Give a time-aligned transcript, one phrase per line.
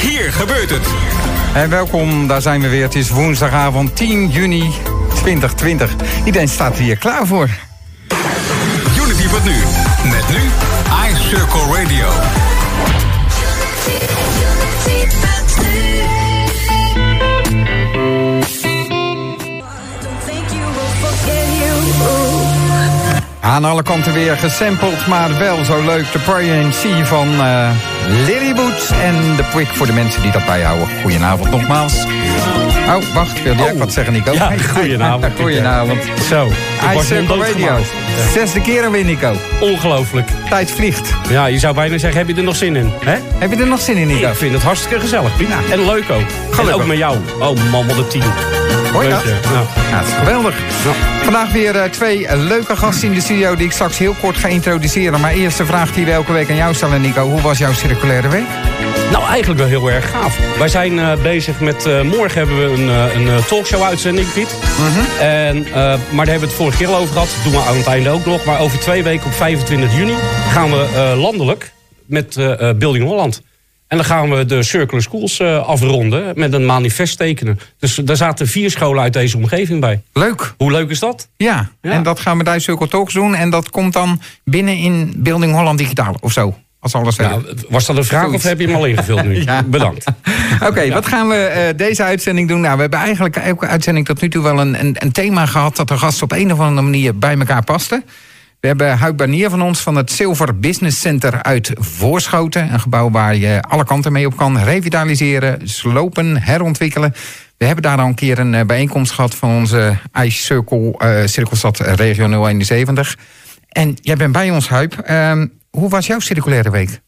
[0.00, 0.86] Hier gebeurt het.
[1.54, 2.82] En welkom, daar zijn we weer.
[2.82, 4.72] Het is woensdagavond 10 juni
[5.14, 5.94] 2020.
[6.24, 7.48] Iedereen staat hier klaar voor.
[9.04, 9.56] Unity wordt nu.
[10.10, 10.40] Met nu
[11.10, 12.08] iCircle Radio.
[23.40, 26.12] Aan alle kanten weer gesampled, maar wel zo leuk.
[26.12, 27.70] De Pray and See van uh,
[28.08, 30.88] Lily Boots en de Quick voor de mensen die dat bijhouden.
[31.02, 32.04] Goedenavond nogmaals.
[32.86, 33.78] Oh, wacht, wil jij oh.
[33.78, 34.32] wat zeggen, Nico?
[34.32, 35.32] Ja, goedenavond.
[35.40, 36.02] goedenavond.
[36.28, 37.78] Zo, ik Radio.
[38.32, 39.32] Zesde keer alweer, Nico.
[39.60, 40.28] Ongelooflijk.
[40.48, 41.14] Tijd vliegt.
[41.28, 42.92] Ja, je zou bijna zeggen, heb je er nog zin in?
[43.04, 43.16] Hè?
[43.38, 44.28] Heb je er nog zin in, Nico?
[44.28, 45.48] Ik vind het hartstikke gezellig, Piet.
[45.70, 46.24] En leuk ook.
[46.50, 46.66] Gelukkig.
[46.66, 47.16] En ook met jou.
[47.40, 48.32] Oh man, wat een team.
[48.92, 49.22] Hoor je dat?
[49.90, 50.00] Ja.
[50.00, 50.54] is geweldig.
[51.22, 54.36] Vandaag weer uh, twee uh, leuke gasten in de studio die ik straks heel kort
[54.36, 55.20] ga introduceren.
[55.20, 57.28] Maar eerst de vraag die we elke week aan jou stellen, Nico.
[57.28, 58.46] Hoe was jouw circulaire week?
[59.10, 60.38] Nou, eigenlijk wel heel erg gaaf.
[60.58, 62.04] Wij zijn uh, bezig met...
[62.04, 64.54] morgen hebben we een, een talkshow-uitzending, Piet.
[64.76, 65.46] -huh.
[65.48, 65.66] en,
[66.10, 67.28] maar daar hebben we het vorige keer al over gehad.
[67.34, 68.44] Dat doen we aan het einde ook nog.
[68.44, 70.14] Maar over twee weken op 25 juni
[70.48, 71.72] gaan we landelijk
[72.06, 72.34] met
[72.78, 73.42] Building Holland.
[73.90, 77.60] En dan gaan we de Circular Schools uh, afronden met een manifest tekenen.
[77.78, 80.02] Dus daar zaten vier scholen uit deze omgeving bij.
[80.12, 80.54] Leuk.
[80.56, 81.28] Hoe leuk is dat?
[81.36, 81.90] Ja, ja.
[81.90, 83.34] en dat gaan we bij Circle Talks doen.
[83.34, 86.54] En dat komt dan binnen in Building Holland Digitaal of zo.
[86.80, 89.42] Als alles ja, was dat een vraag of heb je hem al ingevuld nu?
[89.44, 89.62] ja.
[89.62, 90.04] Bedankt.
[90.68, 92.60] Oké, wat gaan we uh, deze uitzending doen?
[92.60, 95.76] Nou, we hebben eigenlijk elke uitzending tot nu toe wel een, een, een thema gehad...
[95.76, 98.04] dat de gasten op een of andere manier bij elkaar pasten.
[98.60, 102.72] We hebben Huik Barnier van ons van het Silver Business Center uit Voorschoten.
[102.72, 107.14] Een gebouw waar je alle kanten mee op kan revitaliseren, slopen, herontwikkelen.
[107.56, 111.78] We hebben daar al een keer een eh, bijeenkomst gehad van onze Circle, uh, Cirkelstad
[111.78, 113.18] Regio 071.
[113.68, 115.10] En jij bent bij ons, Huip.
[115.10, 117.00] Uh, hoe was jouw circulaire week?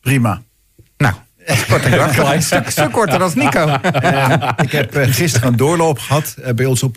[0.00, 0.42] Prima.
[1.68, 3.66] Kort en stuk, stuk korter dan Nico.
[3.66, 6.96] Uh, ik heb uh, gisteren een doorloop gehad uh, bij ons op,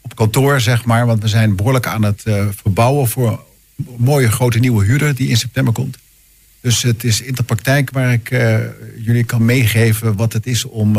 [0.00, 1.06] op kantoor, zeg maar.
[1.06, 2.22] Want we zijn behoorlijk aan het
[2.62, 3.44] verbouwen voor
[3.76, 5.98] een mooie grote nieuwe huurder die in september komt.
[6.60, 8.28] Dus het is in de praktijk waar ik
[8.96, 10.96] jullie kan meegeven wat het is om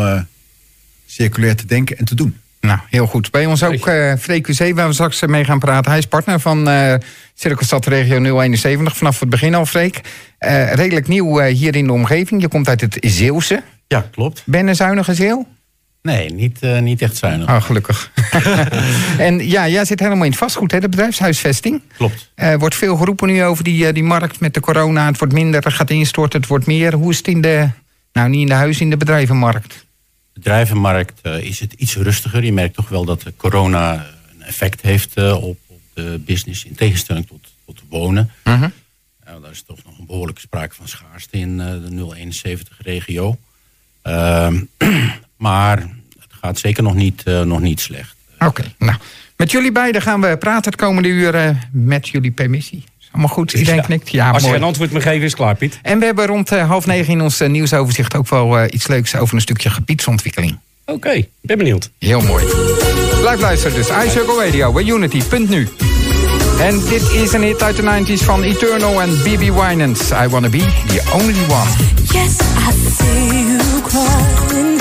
[1.06, 2.36] circulair te denken en te doen.
[2.64, 3.30] Nou, heel goed.
[3.30, 5.90] Bij ons ook uh, Freek QC, waar we straks mee gaan praten.
[5.90, 6.94] Hij is partner van uh,
[7.34, 10.00] Cirkelstad Regio 071 vanaf het begin al, Freek.
[10.40, 12.40] Uh, redelijk nieuw hier in de omgeving.
[12.40, 13.62] Je komt uit het Zeeuwse.
[13.86, 14.42] Ja, klopt.
[14.46, 15.46] Ben een zuinige Zeeuw?
[16.02, 17.48] Nee, niet, niet echt zuinig.
[17.48, 18.10] Oh, gelukkig.
[19.18, 21.82] en ja, jij zit helemaal in het vastgoed, hè, de bedrijfshuisvesting.
[21.96, 22.30] Klopt.
[22.34, 25.06] Er wordt veel geroepen nu over die, die markt met de corona.
[25.06, 26.94] Het wordt minder, het gaat instorten, het wordt meer.
[26.94, 27.68] Hoe is het in de,
[28.12, 29.84] nou niet in de huis, in de bedrijvenmarkt?
[30.34, 32.44] Bedrijvenmarkt uh, is het iets rustiger.
[32.44, 36.64] Je merkt toch wel dat de corona een effect heeft uh, op, op, de business...
[36.64, 38.30] in tegenstelling tot, tot wonen.
[38.44, 38.70] Uh -huh.
[39.42, 43.38] daar is toch nog een behoorlijke sprake van schaarste in de 071-regio.
[44.02, 44.62] Ehm,
[45.36, 45.78] maar
[46.18, 48.16] het gaat zeker nog niet, nog niet slecht.
[48.38, 48.98] Oké, nou...
[49.36, 52.84] Met jullie beiden gaan we praten het komende uur met jullie permissie.
[53.14, 53.82] Allemaal goed, iedereen ja.
[53.82, 54.10] knikt.
[54.10, 54.54] Ja, Als mooi.
[54.54, 55.78] je een antwoord me geven, is klaar, Piet.
[55.82, 58.86] En we hebben rond uh, half negen in ons uh, nieuwsoverzicht ook wel uh, iets
[58.86, 60.58] leuks over een stukje gebiedsontwikkeling.
[60.86, 61.90] Oké, okay, ben benieuwd.
[61.98, 62.44] Heel mooi.
[63.20, 63.88] Blijf luisteren dus.
[64.06, 65.68] iCircle Radio bij Unity.nu.
[66.60, 70.10] En dit is een hit uit de 90s van Eternal en BB Winans.
[70.10, 71.70] I Wanna Be The Only One.
[72.12, 74.74] Yes, I see you crying.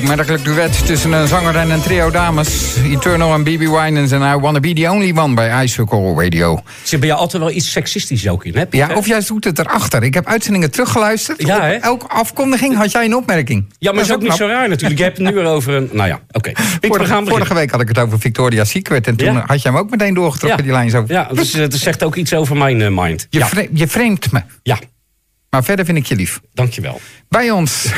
[0.00, 2.76] Opmerkelijk duet tussen een zanger en een trio dames.
[2.84, 6.62] Eternal en BB Winans en I Wanna Be The Only One bij iCircle Radio.
[6.82, 8.64] Zit bij jou altijd wel iets seksistisch ook in, hè?
[8.70, 10.02] Ja, of jij zoekt het erachter.
[10.02, 11.46] Ik heb uitzendingen teruggeluisterd.
[11.46, 11.72] Ja, hè?
[11.74, 13.64] elke afkondiging had jij een opmerking.
[13.78, 14.98] Ja, maar dat is ook, niet zo raar natuurlijk.
[14.98, 15.88] Je hebt het nu weer over een...
[15.92, 16.50] Nou ja, oké.
[16.50, 16.64] Okay.
[16.80, 19.06] Vorige, vorige, week had ik het over Victoria's Secret.
[19.06, 19.44] En toen ja.
[19.46, 20.64] had jij hem ook meteen doorgetrokken, ja.
[20.64, 21.04] die lijn zo.
[21.06, 23.26] Ja, dus het zegt ook iets over mijn uh, mind.
[23.30, 23.48] Je, ja.
[23.72, 24.42] je vreemdt me.
[24.62, 24.78] Ja.
[25.50, 26.40] Maar verder vind ik je lief.
[26.54, 27.00] Dankjewel.
[27.28, 27.72] Bij ons,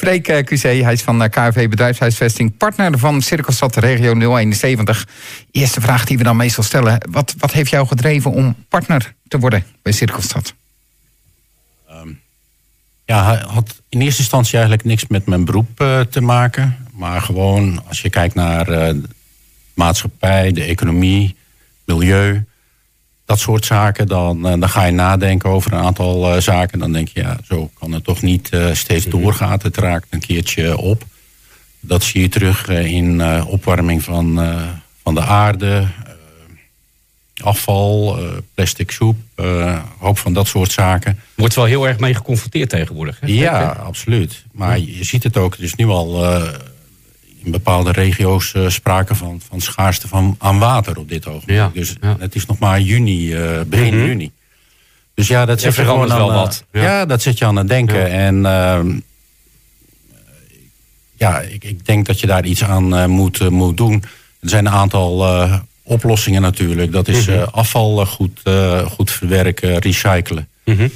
[0.00, 5.08] Freek QC, hij is van KV Bedrijfshuisvesting, partner van Cirkelstad Regio 071.
[5.50, 9.38] Eerste vraag die we dan meestal stellen, wat, wat heeft jou gedreven om partner te
[9.38, 10.54] worden bij Cirkelstad?
[11.90, 12.20] Um,
[13.04, 16.76] ja, had in eerste instantie eigenlijk niks met mijn beroep uh, te maken.
[16.92, 19.02] Maar gewoon als je kijkt naar uh,
[19.74, 21.36] maatschappij, de economie,
[21.84, 22.44] milieu
[23.26, 26.78] dat soort zaken, dan, dan ga je nadenken over een aantal uh, zaken.
[26.78, 29.58] Dan denk je, ja, zo kan het toch niet uh, steeds doorgaan.
[29.62, 31.04] Het raakt een keertje op.
[31.80, 34.40] Dat zie je terug in opwarming van,
[35.02, 35.86] van de aarde,
[37.42, 38.18] afval,
[38.54, 39.16] plastic soep,
[39.98, 41.18] hoop van dat soort zaken.
[41.34, 43.20] Wordt wel heel erg mee geconfronteerd tegenwoordig.
[43.20, 43.26] Hè?
[43.26, 44.44] Ja, absoluut.
[44.52, 46.24] Maar je ziet het ook, is nu al
[47.46, 51.56] in bepaalde regio's eh, sprake van, van schaarste van, aan water op dit ogenblik.
[51.56, 52.16] Ja, Dus ja.
[52.18, 54.06] het is nog maar juni, eh, begin Mhm.
[54.06, 54.30] juni.
[55.14, 56.82] Dus ja, dat zet je gewoon aan, wel eh, wat, Ja.
[56.82, 57.06] ja.
[57.06, 58.10] dat zet je aan het denken.
[58.10, 58.98] En ehm,
[61.16, 64.02] ja, ik, ik denk dat je daar iets aan eh, moet, eh, moet doen.
[64.40, 66.92] Er zijn een aantal eh, oplossingen natuurlijk.
[66.92, 67.36] Dat is Mhm.
[67.38, 70.48] eh, afval eh, goed, eh, goed verwerken, recyclen.
[70.64, 70.88] Mhm.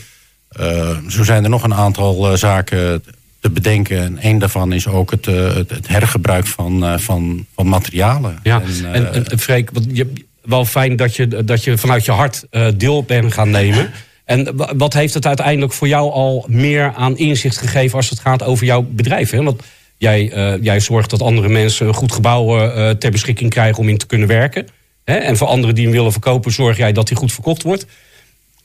[0.48, 3.04] Eh, zo zijn er nog een aantal eh, zaken
[3.40, 3.98] te bedenken.
[4.02, 8.38] En één daarvan is ook het, eh, het, het hergebruik van, eh, van, van materialen.
[8.42, 12.04] Ja, En, eh, en, en, Freek, wat je, wel fijn dat je, dat je vanuit
[12.04, 12.44] je hart
[12.76, 13.90] deel bent gaan nemen.
[14.24, 18.20] En wa- wat heeft het uiteindelijk voor jou al meer aan inzicht gegeven als het
[18.20, 19.30] gaat over jouw bedrijf?
[19.30, 19.42] Hè?
[19.42, 19.62] Want
[19.96, 20.32] jij,
[20.62, 24.06] jij zorgt dat andere mensen een goed gebouw eh, ter beschikking krijgen om in te
[24.06, 24.66] kunnen werken.
[25.04, 25.14] Hè?
[25.14, 27.86] En voor anderen die hem willen verkopen, zorg jij dat hij goed verkocht wordt.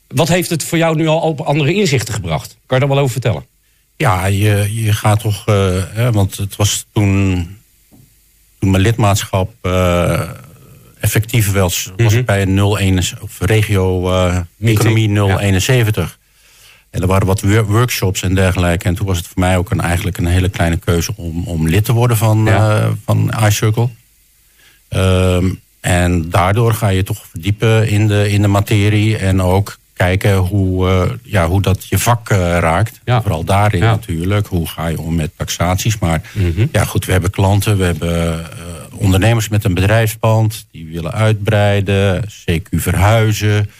[0.06, 2.56] Wat heeft het voor jou nu al op andere inzichten gebracht?
[2.66, 3.44] Kan je daar wel over vertellen?
[3.96, 5.46] Ja, je, je gaat toch.
[5.46, 7.48] eh, hè, want het was toen.
[8.58, 10.20] Toen mijn lidmaatschap eh,
[11.00, 12.18] effectief was, was Mhm.
[12.20, 15.38] ik bij een 01, of regio eh, economie ja.
[15.38, 16.18] 071.
[16.90, 18.84] En er waren wat wor- workshops en dergelijke.
[18.84, 21.68] En toen was het voor mij ook een, eigenlijk een hele kleine keuze om, om
[21.68, 22.90] lid te worden van, Ja.
[23.04, 23.88] van iCircle.
[24.88, 25.48] Ehm,
[25.80, 30.88] en daardoor ga je toch verdiepen in de, in de materie en ook kijken hoe,
[30.88, 33.00] eh, ja, hoe dat je vak eh, raakt.
[33.04, 33.22] Ja.
[33.22, 33.90] Vooral daarin Ja.
[33.90, 34.46] natuurlijk.
[34.46, 35.98] Hoe ga je om met taxaties?
[35.98, 36.66] Maar Mhm.
[36.72, 38.46] ja, goed, we hebben klanten, we hebben eh,
[38.92, 43.70] ondernemers met een bedrijfspand die willen uitbreiden, CQ verhuizen.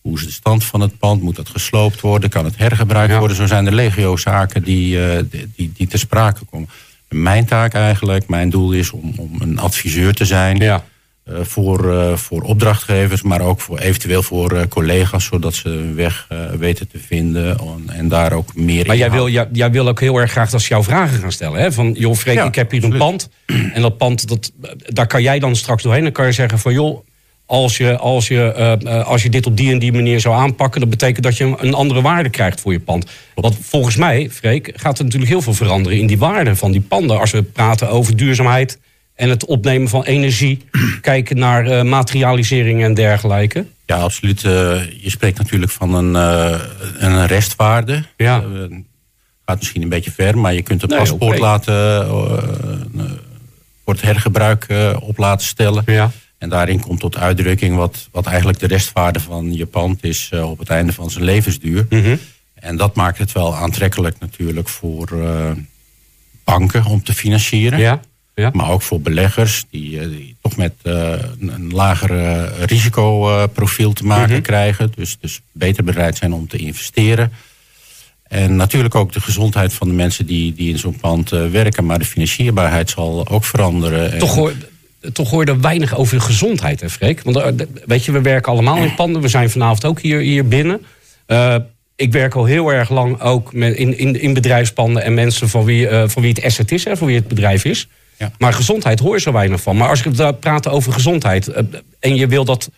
[0.00, 1.22] Hoe is de stand van het pand?
[1.22, 2.30] Moet dat gesloopt worden?
[2.30, 3.18] Kan het hergebruikt Ja.
[3.18, 3.36] worden?
[3.36, 6.68] Zo zijn er legio zaken die, die, die, die ter sprake komen.
[7.08, 10.84] En mijn taak eigenlijk, mijn doel is om, om een adviseur te zijn Ja.
[11.26, 16.26] Voor, eh, voor opdrachtgevers, maar ook voor, eventueel voor eh, collega's, zodat ze hun weg
[16.28, 19.88] eh, weten te vinden en, daar ook meer Maar in jij wil, jij, jij wil
[19.88, 21.60] ook heel erg graag dat ze jou vragen gaan stellen.
[21.60, 21.72] Hè?
[21.72, 23.28] Van, joh Freek, Ja, ik heb hier een pand.
[23.72, 24.52] En dat pand, dat,
[24.88, 26.02] daar kan jij dan straks doorheen.
[26.02, 27.06] Dan kan je zeggen van, joh,
[27.46, 30.34] als je, als, je, eh, eh, als je dit op die en die manier zou
[30.34, 30.80] aanpakken...
[30.80, 33.06] dat betekent dat je een- een andere waarde krijgt voor je pand.
[33.34, 35.98] Want volgens mij, Freek, gaat er natuurlijk heel veel veranderen...
[35.98, 37.20] in die waarde van die panden.
[37.20, 38.78] Als we praten over duurzaamheid
[39.14, 40.64] en het opnemen van energie...
[41.00, 43.66] kijken naar eh, materialisering en dergelijke.
[43.86, 44.44] Ja, absoluut.
[44.44, 44.50] Eh,
[45.02, 46.60] je spreekt natuurlijk van een, eh,
[46.98, 48.02] een restwaarde.
[48.16, 48.44] Ja.
[49.46, 52.06] Gaat misschien een beetje ver, maar je kunt een Nee, paspoort laten
[53.84, 54.66] voor het hergebruik
[55.00, 55.82] op laten stellen.
[55.86, 56.10] Ja.
[56.38, 60.58] En daarin komt tot uitdrukking wat, wat eigenlijk de restwaarde van je pand is op
[60.58, 61.86] het einde van zijn levensduur.
[61.88, 62.16] Mhm.
[62.54, 65.08] En dat maakt het wel aantrekkelijk natuurlijk voor
[66.44, 67.78] banken om te financieren.
[67.78, 68.00] Ja,
[68.34, 68.50] ja.
[68.52, 73.92] Maar ook voor beleggers die, eh, die toch met eh, een, een lager eh, risicoprofiel
[73.92, 74.42] te maken Mhm.
[74.42, 74.92] krijgen.
[74.96, 77.32] Dus, dus beter bereid zijn om te investeren.
[78.28, 81.84] En natuurlijk ook de gezondheid van de mensen die, die in zo'n pand werken.
[81.86, 84.12] Maar de financierbaarheid zal ook veranderen.
[84.12, 84.52] En- Toch hoor,
[85.12, 87.22] toch hoor je er weinig over de gezondheid, hè, Freek?
[87.22, 89.22] Want weet je, we werken allemaal in panden.
[89.22, 90.80] We zijn vanavond ook hier, hier binnen.
[91.96, 95.02] Ik werk al heel erg lang ook met, in, in, in bedrijfspanden...
[95.02, 97.88] en mensen van wie, van wie het asset is, hè, van wie het bedrijf is.
[98.18, 98.32] Ja.
[98.38, 99.76] Maar gezondheid hoor je zo weinig van.
[99.76, 101.48] Maar als ik daar praat over gezondheid...
[101.48, 101.62] eh,
[102.00, 102.70] en je wil dat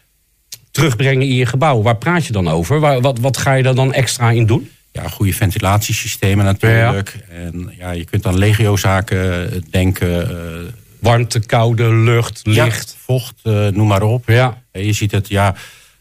[0.71, 1.83] terugbrengen in je gebouw...
[1.83, 2.81] waar praat je dan over?
[2.81, 4.71] Waar, wat, wat ga je er dan extra in doen?
[4.93, 7.19] ja, goede ventilatiesystemen natuurlijk.
[7.31, 10.29] En ja, je kunt aan legio-zaken eh, denken.
[10.31, 12.97] eh, Warmte, koude, lucht, ja, licht.
[13.05, 14.29] vocht, eh, noem maar op.
[14.29, 15.55] Ja, Eh, Je ziet het, ja.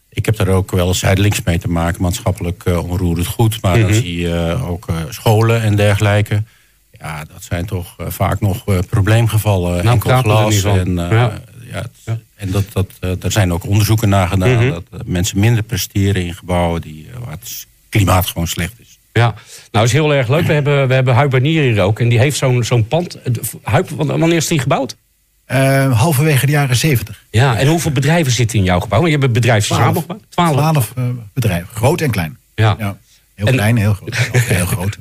[0.09, 3.61] Ik heb daar ook wel zijdelings mee te maken, maatschappelijk eh, onroerend goed.
[3.61, 3.99] Maar dan Mhm.
[3.99, 6.43] zie je eh, ook eh, scholen en dergelijke.
[7.05, 9.71] Ja, dat zijn toch eh, vaak nog eh, probleemgevallen.
[9.83, 10.63] Nou, enkel er glas.
[10.63, 11.31] En, eh, Ja.
[11.71, 11.77] ja.
[11.81, 12.17] het- Ja.
[12.35, 12.89] en dat, dat,
[13.21, 14.55] daar zijn ook onderzoeken naar gedaan.
[14.55, 14.69] Mhm.
[14.69, 18.97] Dat mensen minder presteren in gebouwen die, waar het klimaat gewoon slecht is.
[19.13, 19.33] Ja,
[19.71, 20.45] nou is heel erg leuk.
[20.47, 21.99] We hebben, we hebben Huib Barnier hier ook.
[21.99, 23.17] En die heeft zo'n zo'n pand.
[23.63, 24.95] Huib, wanneer is die gebouwd?
[25.45, 27.23] Eh, halverwege de jaren zeventig.
[27.29, 28.99] Ja, en hoeveel bedrijven zitten in jouw gebouw?
[28.99, 30.23] Want je hebt een bedrijf samengebouwd.
[30.29, 30.51] Twaalf.
[30.55, 30.93] Twaalf
[31.33, 32.37] bedrijven, groot en klein.
[32.55, 32.75] Ja.
[32.79, 32.97] Ja.
[33.35, 34.17] Heel En- klein, heel groot.
[34.33, 34.97] Heel groot.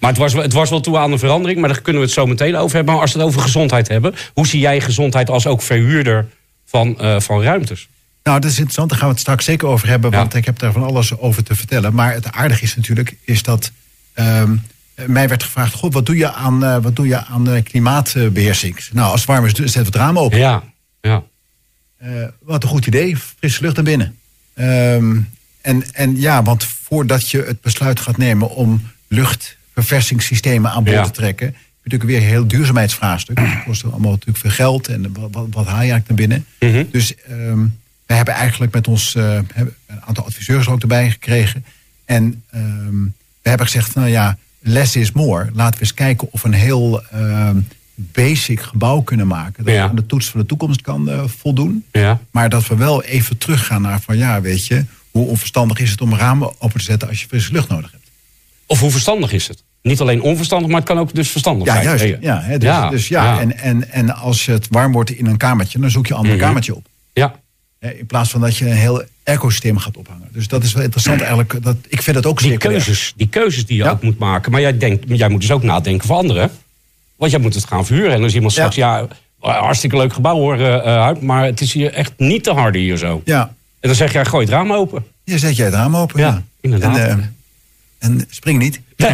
[0.00, 1.60] Maar het was, wel- het was wel toe aan een verandering.
[1.60, 2.92] Maar daar kunnen we het zo meteen over hebben.
[2.94, 4.14] Maar als we het over gezondheid hebben.
[4.34, 6.28] Hoe zie jij gezondheid als ook verhuurder
[6.66, 7.88] van, eh, van ruimtes?
[8.22, 8.88] Nou, dat is interessant.
[8.88, 10.10] Daar gaan we het straks zeker over hebben.
[10.10, 10.16] Ja.
[10.16, 11.94] Want ik heb daar van alles over te vertellen.
[11.94, 13.70] Maar het aardige is natuurlijk is dat
[14.14, 14.56] ehm,
[15.06, 18.78] mij werd gevraagd: God, wat doe je aan, eh, wat doe je aan eh, klimaatbeheersing?
[18.92, 20.38] Nou, als het warm is, zet het raam open.
[20.38, 20.62] Ja,
[21.00, 21.22] ja.
[22.42, 23.16] Wat een goed idee.
[23.16, 24.18] Frisse lucht naar binnen.
[24.54, 25.16] Ehm,
[25.60, 28.90] en, en ja, want voordat je het besluit gaat nemen om
[29.74, 31.02] luchtverversingssystemen aan boord Ja.
[31.04, 33.36] te trekken, heb je natuurlijk weer een heel duurzaamheidsvraagstuk.
[33.36, 36.46] Dat kost allemaal natuurlijk veel geld en wat, wat, wat haal je eigenlijk naar binnen?
[36.60, 36.84] Mhm.
[36.90, 37.64] Dus ehm
[38.06, 41.64] we hebben eigenlijk met ons hebben een aantal adviseurs ook erbij gekregen.
[42.04, 43.02] En ehm,
[43.42, 45.48] we hebben gezegd, nou ja, less is more.
[45.54, 47.56] Laten we eens kijken of een heel ehm,
[47.94, 49.64] basic gebouw kunnen maken.
[49.64, 49.82] Dat Ja.
[49.82, 51.84] we aan de toets van de toekomst kan eh, voldoen.
[51.92, 52.20] Ja.
[52.30, 56.00] Maar dat we wel even teruggaan naar van ja, weet je, hoe onverstandig is het
[56.00, 58.01] om ramen open te zetten als je frisse lucht nodig hebt.
[58.66, 59.62] Of hoe verstandig is het?
[59.82, 61.84] Niet alleen onverstandig, maar het kan ook dus verstandig Ja, zijn.
[61.84, 62.04] juist.
[62.04, 63.40] Ja, Ja, hè, dus Ja, dus ja, ja.
[63.40, 66.34] En, en, en als het warm wordt in een kamertje, dan zoek je een ander
[66.36, 66.42] Mhm.
[66.44, 66.86] kamertje op.
[67.12, 67.34] ja.
[67.98, 70.28] In plaats van dat je een heel ecosysteem gaat ophangen.
[70.32, 71.62] Dus dat is wel interessant eigenlijk.
[71.62, 73.90] Dat, ik vind dat ook Die keuzes, die keuzes die je Ja.
[73.90, 74.52] ook moet maken.
[74.52, 76.50] Maar jij, denkt, jij moet dus ook nadenken voor anderen.
[77.16, 78.12] Want jij moet het gaan verhuren.
[78.12, 78.58] En als iemand Ja.
[78.70, 79.06] straks, ja,
[79.40, 83.22] hartstikke leuk gebouw hoor, Huip, maar het is hier echt niet te harde hier zo.
[83.24, 83.40] Ja,
[83.80, 85.04] En dan zeg jij, gooi het raam open.
[85.24, 86.20] je zet jij het raam open.
[86.20, 86.96] Ja, Ja, inderdaad.
[86.96, 87.24] En, eh,
[88.02, 88.80] en spring niet.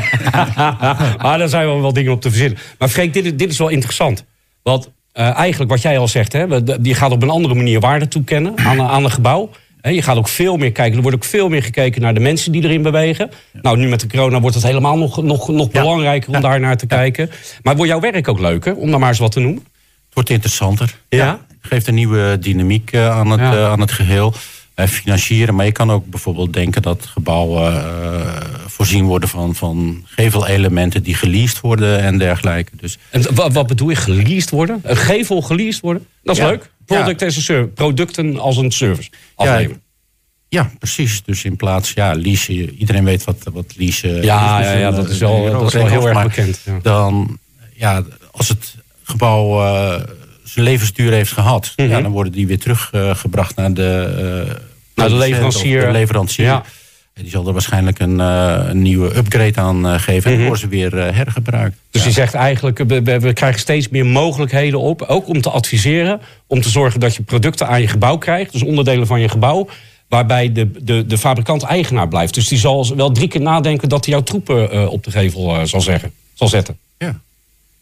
[1.19, 2.59] ah, daar zijn wel wel dingen op te verzinnen.
[2.79, 4.25] Maar Freek, dit, is- dit is wel interessant.
[4.63, 6.45] Want eh, eigenlijk wat jij al zegt, hè,
[6.83, 9.51] je gaat op een andere manier waarde toekennen aan, aan een gebouw.
[9.83, 10.97] Je gaat ook veel meer kijken.
[10.97, 13.31] Er wordt ook veel meer gekeken naar de mensen die erin bewegen.
[13.63, 16.77] Nou, nu met de corona wordt het helemaal nog, nog, nog belangrijker om daar naar
[16.77, 17.31] te kijken.
[17.63, 19.63] Maar wordt jouw werk ook leuker, om daar maar eens wat te noemen?
[20.05, 20.95] Het wordt interessanter.
[21.09, 21.41] Ja.
[21.61, 24.35] Geeft een nieuwe dynamiek eh, aan, het, eh, aan het geheel.
[24.75, 27.85] Eh, financieren, maar je kan ook bijvoorbeeld denken dat gebouwen
[28.79, 32.71] voorzien worden van, van gevelelementen die geleased worden en dergelijke.
[32.81, 34.81] Dus En wat, wat bedoel je, geleased worden?
[34.83, 36.07] Een gevel geleased worden?
[36.23, 36.49] Dat is Ja.
[36.49, 36.71] leuk.
[36.87, 37.69] Product as a service.
[37.75, 39.11] Producten als een service.
[39.35, 39.83] Afleveren.
[40.49, 41.23] ja, precies.
[41.25, 44.25] Dus in plaats, ja, leasen, iedereen weet wat, wat leasen is.
[44.25, 46.79] Ja, Dus ja, ja, dat is wel- dat is wel heel erg bekend, ja.
[46.83, 47.39] Dan,
[47.75, 50.03] ja, als het gebouw eh,
[50.45, 51.89] zijn levensduur heeft gehad, Mhm.
[51.89, 54.15] ja, dan worden die weer teruggebracht naar de,
[54.49, 54.55] eh,
[54.95, 55.81] Naar de leverancier.
[55.81, 56.61] De leverancier.
[57.21, 60.31] Die zal er waarschijnlijk een, eh, een nieuwe upgrade aan eh, geven.
[60.31, 61.77] En dan worden ze weer eh, hergebruikt.
[61.91, 62.09] Dus Ja.
[62.09, 65.03] je zegt eigenlijk, we, krijgen steeds meer mogelijkheden op.
[65.03, 66.21] Ook om te adviseren.
[66.47, 68.53] Om te zorgen dat je producten aan je gebouw krijgt.
[68.53, 69.69] Dus onderdelen van je gebouw.
[70.09, 72.35] Waarbij de, de, de fabrikant eigenaar blijft.
[72.35, 75.55] Dus die zal wel drie keer nadenken dat hij jouw troepen eh, op de gevel
[75.57, 76.79] eh, zal, zeggen, zal zetten.
[76.99, 77.21] Ja.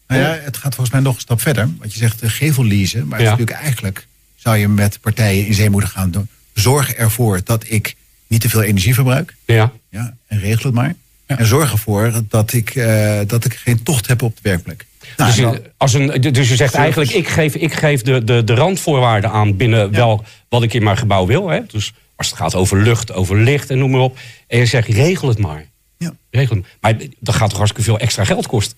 [0.07, 1.69] Nou ja, het gaat volgens mij nog een stap verder.
[1.79, 3.07] Want je zegt gevel leasen.
[3.07, 3.33] Maar het Ja.
[3.33, 6.11] is natuurlijk eigenlijk zou je met partijen in zee moeten gaan.
[6.11, 6.27] doen.
[6.53, 7.95] Zorg ervoor dat ik
[8.27, 9.35] niet te veel energie verbruik.
[9.45, 9.71] Ja.
[9.89, 10.95] Ja, en regel het maar.
[11.27, 11.37] Ja.
[11.37, 14.85] En zorg ervoor dat ik, eh, dat ik geen tocht heb op de werkplek.
[15.17, 18.23] Nou, dus, je, dan- als een, dus je zegt eigenlijk, ik geef, ik geef de,
[18.23, 21.49] de, de randvoorwaarden aan binnen wel wat ik in mijn gebouw wil.
[21.49, 21.59] Hè?
[21.67, 24.17] Dus als het gaat over lucht, over licht en noem maar op.
[24.47, 25.65] En je zegt, regel het maar.
[25.97, 26.13] ja.
[26.29, 26.65] Regel het.
[26.81, 28.77] Maar dat gaat toch hartstikke veel extra geld kosten?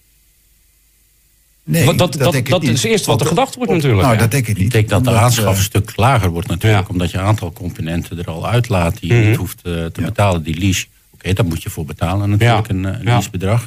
[1.72, 2.72] Nee, Want dat- dat- denk ik dat niet.
[2.72, 4.20] is het eerste wat er gedacht wordt natuurlijk, Nou, ja.
[4.20, 4.66] dat denk ik niet.
[4.66, 6.84] Ik denk dat de aanschaf eh, een stuk lager wordt natuurlijk.
[6.88, 6.92] Ja.
[6.94, 9.28] Omdat je een aantal componenten er al uitlaat die je Mhm.
[9.30, 10.06] niet hoeft eh, te Ja.
[10.08, 10.44] betalen.
[10.44, 12.74] Die lease, oké, daar moet je voor betalen natuurlijk, Ja.
[12.74, 13.04] een, eh, een Ja.
[13.04, 13.62] leasebedrag.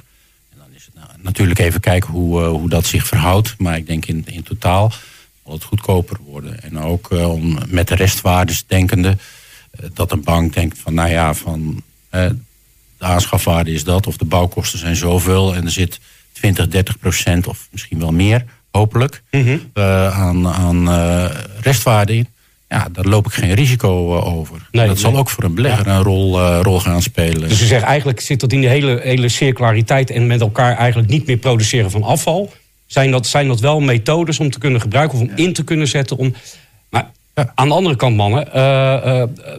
[0.53, 3.55] En dan is het nou, natuurlijk even kijken hoe, eh, hoe dat zich verhoudt.
[3.59, 4.93] Maar ik denk in, in totaal
[5.45, 6.63] zal het goedkoper worden.
[6.63, 9.17] En ook om met de restwaardes denkende,
[9.95, 12.27] dat een bank denkt van nou ja, van eh,
[12.99, 16.01] de aanschafwaarde is dat, of de bouwkosten zijn zoveel en er zit
[16.43, 21.31] 20, 30 procent of misschien wel meer, hopelijk, eh, aan, aan eh,
[21.61, 22.27] restwaarde in.
[22.69, 24.69] Ja, daar loop ik geen risico eh, over.
[24.71, 27.49] Nee, dat zal ook voor een belegger een rol, rol gaan spelen.
[27.49, 31.09] Dus je zegt eigenlijk zit dat in de hele, hele circulariteit en met elkaar eigenlijk
[31.09, 32.53] niet meer produceren van afval.
[32.87, 35.89] Zijn dat, zijn dat wel methodes om te kunnen gebruiken of om in te kunnen
[35.89, 36.17] zetten?
[36.17, 36.35] Om...
[36.91, 37.11] Maar
[37.55, 38.49] aan de andere kant, mannen,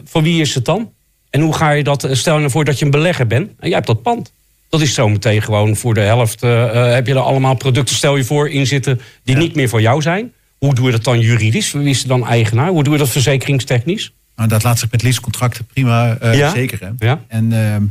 [0.04, 0.92] voor wie is het dan?
[1.30, 2.08] En hoe ga je dat?
[2.10, 4.32] Stel je nou voor dat je een belegger bent en jij hebt dat pand.
[4.74, 6.42] Dat is zo meteen gewoon voor de helft.
[6.42, 9.68] eh, eh, heb je er allemaal producten, stel je voor, in zitten die niet meer
[9.68, 10.32] voor jou zijn.
[10.58, 11.72] Hoe doe je dat dan juridisch?
[11.72, 12.68] Wie is er dan eigenaar?
[12.68, 14.12] Hoe doe je dat verzekeringstechnisch?
[14.36, 16.50] Nou, dat laat zich met leasecontracten prima eh, Ja?
[16.50, 16.96] zekeren.
[16.98, 17.24] Ja.
[17.28, 17.82] En ehm,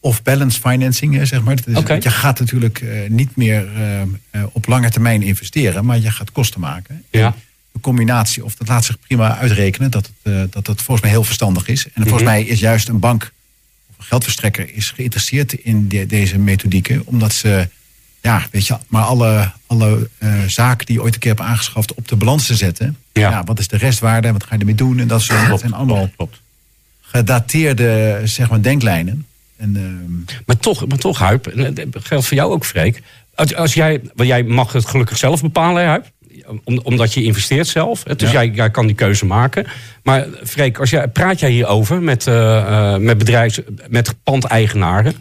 [0.00, 1.56] off-balance financing, hè, zeg maar.
[1.66, 3.68] Dat Je gaat natuurlijk niet meer
[4.52, 7.04] op lange termijn investeren, maar je gaat kosten maken.
[7.10, 7.34] Ja.
[7.72, 11.24] De combinatie, of dat laat zich prima uitrekenen, dat het, dat het volgens mij heel
[11.24, 11.86] verstandig is.
[11.86, 12.30] En volgens Mhm.
[12.32, 13.30] mij is juist een bank of
[14.02, 17.68] geldverstrekker is geïnteresseerd in de- deze methodieken, omdat ze,
[18.20, 21.94] ja, weet je, maar alle, alle eh, zaken die je ooit een keer hebt aangeschaft
[21.94, 22.96] op de balans te zetten.
[23.12, 23.44] Ja.
[23.44, 24.98] wat is de restwaarde, wat ga je ermee doen?
[24.98, 26.40] En dat soort dat zijn allemaal klopt.
[27.00, 29.26] gedateerde zeg maar, denklijnen.
[29.56, 31.52] En, ehm, Maar toch, maar toch Huip,
[31.92, 33.02] dat geldt voor jou ook, Freek.
[33.34, 36.10] Als, als jij, want jij mag het gelukkig zelf bepalen, hè, Huip.
[36.64, 38.02] Om, omdat je investeert zelf.
[38.02, 38.44] Dus Ja.
[38.44, 39.66] jij, jij kan die keuze maken.
[40.02, 45.14] Maar Freek, als jij, praat jij hierover met, eh, met bedrijfs, met pandeigenaren?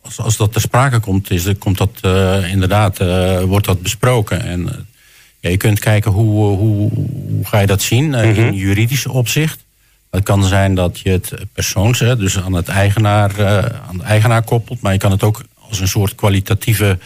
[0.00, 2.98] Als, als dat ter sprake komt, is, komt dat eh, inderdaad,
[3.46, 4.42] wordt dat besproken.
[4.42, 4.86] En
[5.40, 6.90] ja, je kunt kijken hoe, hoe,
[7.28, 9.64] hoe ga je dat zien eh, in juridisch opzicht.
[10.10, 13.44] Het kan zijn dat je het persoons, hè, dus aan, het eigenaar,
[13.88, 14.80] aan de eigenaar koppelt.
[14.80, 16.98] Maar je kan het ook als een soort kwalitatieve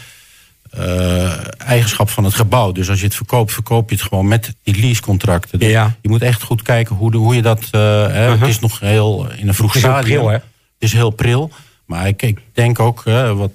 [1.57, 2.71] eigenschap van het gebouw.
[2.71, 5.59] Dus als je het verkoopt, verkoop je het gewoon met die leasecontracten.
[5.59, 5.95] Dus Ja.
[6.01, 7.67] Je moet echt goed kijken hoe, de, hoe je dat...
[7.71, 10.17] eh, Het is nog heel in een vroeg Het is heel stadium.
[10.17, 10.33] pril, hè?
[10.35, 10.43] Het
[10.79, 11.51] is heel pril.
[11.85, 13.03] Maar ik, ik denk ook,
[13.35, 13.51] wat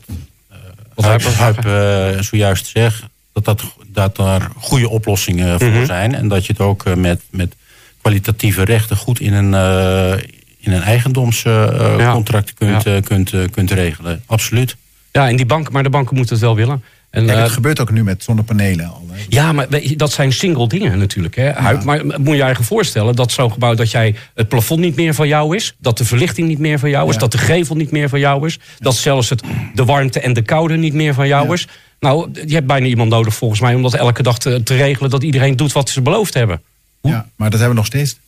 [0.94, 3.02] Wat Huip, eh, zojuist zegt...
[3.32, 5.84] dat, dat, dat daar goede oplossingen voor Mhm.
[5.86, 6.14] zijn.
[6.14, 7.54] En dat je het ook eh, met, met
[8.00, 10.22] kwalitatieve rechten goed in een, eh,
[10.58, 12.94] in een eigendomscontract kunt, Ja.
[12.96, 14.22] eh, kunt, eh, kunt regelen.
[14.26, 14.76] Absoluut.
[15.12, 16.82] Ja, en die banken, maar de banken moeten het wel willen.
[17.12, 19.06] En, Kijk, eh, het gebeurt ook nu met zonnepanelen al.
[19.10, 19.24] hè.
[19.28, 19.66] Ja, maar
[19.96, 21.36] dat zijn single dingen natuurlijk.
[21.36, 21.52] Hè.
[21.84, 23.74] Maar moet je je eigen voorstellen dat zo'n gebouw...
[23.74, 25.74] dat jij het plafond niet meer van jou is...
[25.78, 27.14] dat de verlichting niet meer van jou is...
[27.14, 27.20] Ja.
[27.20, 28.58] dat de gevel niet meer van jou is...
[28.78, 29.42] dat zelfs het,
[29.74, 31.68] de warmte en de koude niet meer van jou is.
[32.00, 33.74] Nou, je hebt bijna iemand nodig volgens mij...
[33.74, 35.10] om dat elke dag te, te regelen...
[35.10, 36.62] dat iedereen doet wat ze beloofd hebben.
[37.02, 38.18] Ja, maar dat hebben we nog steeds.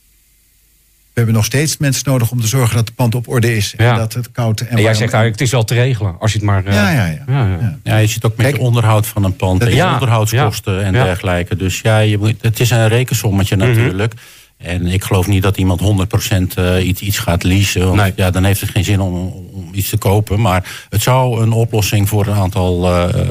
[1.15, 3.75] We hebben nog steeds mensen nodig om te zorgen dat het pand op orde is.
[3.77, 3.93] Ja.
[3.93, 6.17] En dat het koud en En jij warm- zegt eigenlijk, het is wel te regelen.
[6.19, 6.65] Als je het maar...
[6.65, 7.23] eh, Ja, ja, ja.
[7.27, 7.59] ja, ja.
[7.61, 7.79] Ja.
[7.85, 11.57] Ja, je zit ook met Kijk, onderhoud van een pand en je onderhoudskosten en dergelijke.
[11.57, 13.67] Dus ja, je moet, het is een rekensommetje Mhm.
[13.69, 14.13] natuurlijk.
[14.57, 17.85] En ik geloof niet dat iemand 100% eh, iets, iets gaat leasen.
[17.87, 18.13] Want Nee.
[18.17, 19.15] ja, dan heeft het geen zin om,
[19.53, 20.41] om iets te kopen.
[20.41, 23.25] Maar het zou een oplossing voor een aantal eh,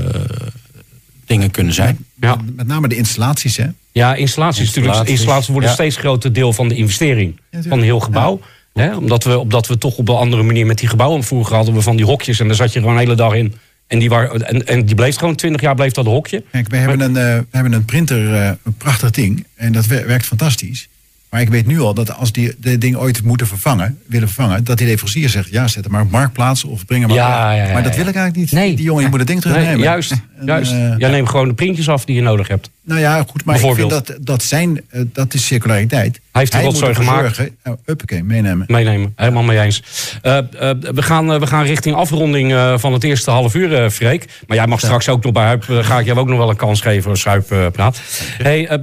[1.26, 2.06] dingen kunnen zijn.
[2.24, 2.38] Ja.
[2.56, 3.66] Met name de installaties, hè?
[3.92, 5.08] Ja, installaties, natuurlijk.
[5.08, 5.70] Installaties, worden ja.
[5.70, 8.40] een steeds groter deel van de investering van een heel gebouw.
[8.74, 11.74] Hè, omdat, we, omdat we toch op een andere manier met die gebouwen vroeger hadden
[11.74, 13.54] we van die hokjes en daar zat je gewoon een hele dag in.
[13.88, 16.44] En die, waren, en, en die bleef gewoon 20 jaar bleef dat een hokje.
[16.52, 19.46] Kijk, we hebben een, eh, we hebben een printer, eh, een prachtig ding.
[19.56, 20.88] En dat wer- werkt fantastisch.
[21.34, 24.64] Maar ik weet nu al dat als die de ding ooit moeten vervangen, willen vervangen,
[24.64, 27.20] dat die leverancier zegt: ja, zet hem maar op marktplaats of breng hem maar.
[27.20, 27.58] Ja, op.
[27.58, 28.52] ja, ja, maar dat wil ik eigenlijk niet.
[28.52, 28.76] Nee.
[28.76, 29.74] Die jongen die moet het ding terugnemen.
[29.76, 30.72] Nee, juist, En, juist.
[30.72, 32.70] eh, Jij neemt gewoon de printjes af die je nodig hebt.
[32.84, 36.20] Nou ja, goed, maar ik vind dat, dat zijn, eh, dat is circulariteit.
[36.32, 37.36] Hij heeft die rotzooi gemaakt.
[37.36, 38.66] zorgen- uppakee, meenemen.
[38.68, 39.84] Meenemen, helemaal mee eens.
[40.22, 40.38] Eh,
[40.80, 44.26] we, gaan, we gaan richting afronding van het eerste half uur, Freek.
[44.48, 46.56] Maar jij mag straks ook nog bij Huip, ga ik jou ook nog wel een
[46.56, 48.00] kans geven als Huip eh, praat.
[48.38, 48.80] Hey,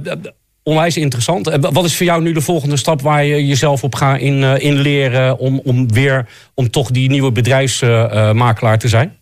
[0.63, 1.47] onwijs interessant.
[1.47, 4.43] Eh, wat is voor jou nu de volgende stap waar je jezelf op gaat in,
[4.43, 5.37] eh, in leren...
[5.37, 9.15] Om, om weer, om toch die nieuwe bedrijfsmakelaar te zijn?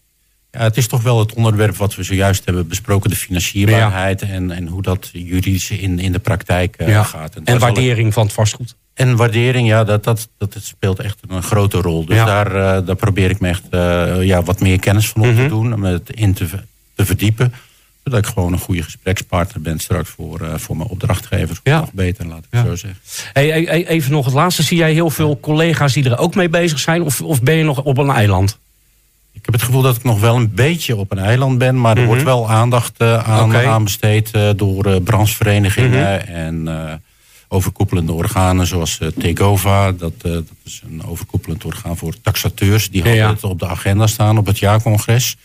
[0.52, 3.10] Ja, het is toch wel het onderwerp wat we zojuist hebben besproken.
[3.10, 7.04] De financierbaarheid en, en hoe dat juridisch in, in de praktijk eh, Ja.
[7.04, 7.36] gaat.
[7.44, 8.76] En ik- waardering van het vastgoed.
[8.94, 12.06] En waardering, ja, dat, dat, dat, het speelt echt een grote rol.
[12.06, 12.26] Dus Ja.
[12.26, 13.64] daar, daar probeer ik me echt
[14.26, 15.38] ja, wat meer kennis van op Mhm.
[15.44, 15.74] te doen.
[15.74, 16.46] Om het in te,
[16.96, 17.54] te verdiepen.
[18.10, 21.60] Zodat ik gewoon een goede gesprekspartner ben straks voor, eh, voor mijn opdrachtgevers.
[21.64, 21.80] Ja.
[21.80, 22.64] Nog beter, laat ik Ja.
[22.66, 23.00] zo zeggen.
[23.34, 24.64] Hey, hey, even nog het laatste.
[24.64, 27.02] Zie jij heel veel collega's die er ook mee bezig zijn?
[27.02, 28.58] Of, of ben je nog op een eiland?
[29.34, 31.82] Ik heb het gevoel dat ik nog wel een beetje op een eiland ben.
[31.82, 33.58] Maar er wordt wel aandacht eh, aan, Mhm.
[33.58, 33.68] Mhm.
[33.68, 36.28] aan besteed eh, door brancheverenigingen.
[36.28, 36.94] En eh,
[37.48, 39.92] overkoepelende organen zoals Tegova.
[39.92, 42.90] Dat, dat is een overkoepelend orgaan voor taxateurs.
[42.90, 43.30] Die hadden ja.
[43.30, 45.36] het op de agenda staan op het jaarcongres.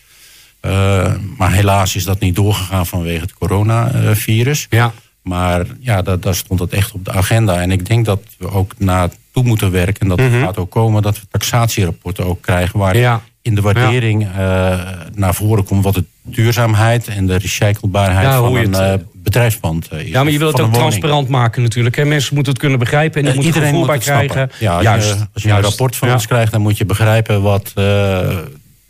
[0.64, 4.66] Eh, maar helaas is dat niet doorgegaan vanwege het coronavirus.
[4.70, 4.92] Ja.
[5.22, 7.60] Maar ja, daar, daar stond het echt op de agenda.
[7.60, 10.00] En ik denk dat we ook naartoe moeten werken.
[10.00, 12.78] En dat het gaat ook komen dat we taxatierapporten ook krijgen.
[12.78, 12.96] Waar.
[12.96, 13.20] Ja.
[13.42, 14.78] in de waardering eh,
[15.14, 19.92] naar voren komt wat de duurzaamheid en de recyclebaarheid Ja, van een het, eh, bedrijfspand
[19.92, 20.08] is.
[20.08, 21.96] Ja, maar je wil het ook transparant maken natuurlijk.
[21.96, 22.04] Hè?
[22.04, 24.48] Mensen moeten het kunnen begrijpen en die moeten Iedereen gevoel moet bij het snappen.
[24.48, 24.64] krijgen.
[24.64, 25.08] Ja, als Juist.
[25.08, 25.64] je, als je Juist.
[25.64, 27.72] een rapport van ons krijgt, dan moet je begrijpen wat,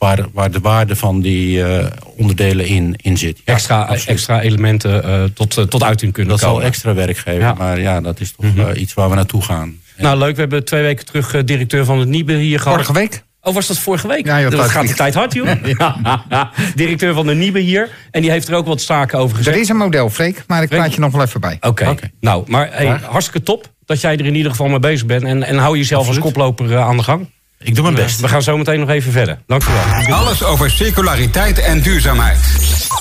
[0.05, 1.87] waar, waar de waarde van die eh,
[2.17, 3.41] onderdelen in, in zit.
[3.45, 4.07] Ja, extra, absoluut.
[4.07, 6.67] extra elementen eh, tot, eh, tot uiting kunnen Dat zal komen.
[6.67, 7.53] extra werk geven, Ja.
[7.53, 7.63] Mhm.
[7.63, 9.79] maar ja, dat is toch eh, iets waar we naartoe gaan.
[9.97, 10.35] En- Nou, leuk.
[10.35, 12.75] We hebben twee weken terug eh, directeur van het Niebe hier gehad.
[12.75, 13.23] Vorige week?
[13.41, 14.27] Oh, was dat vorige week?
[14.27, 15.49] Ja, joh, dat gaat de tijd hard, joh.
[15.79, 16.21] ja.
[16.75, 17.89] Directeur van de Niebe hier.
[18.11, 19.57] En die heeft er ook wat zaken over Er gezegd.
[19.59, 20.81] is een model, Freek, maar ik Freek?
[20.81, 21.57] praat je nog wel even bij.
[21.61, 21.95] Oké.
[22.21, 25.23] Nou, maar hey, hartstikke top dat jij er in ieder geval mee bezig bent.
[25.23, 27.31] En, en hou jezelf als koploper eh, aan de gang.
[27.65, 28.21] Ik doe mijn best.
[28.21, 29.39] We gaan zo meteen nog even verder.
[29.47, 29.69] Dank je
[30.07, 30.17] wel.
[30.17, 32.39] Alles over circulariteit en duurzaamheid.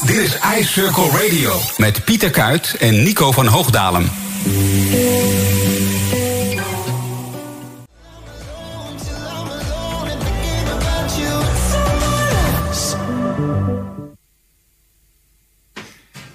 [0.05, 4.11] Dit is iCircle Radio met Pieter Kuit en Nico van Hoogdalen.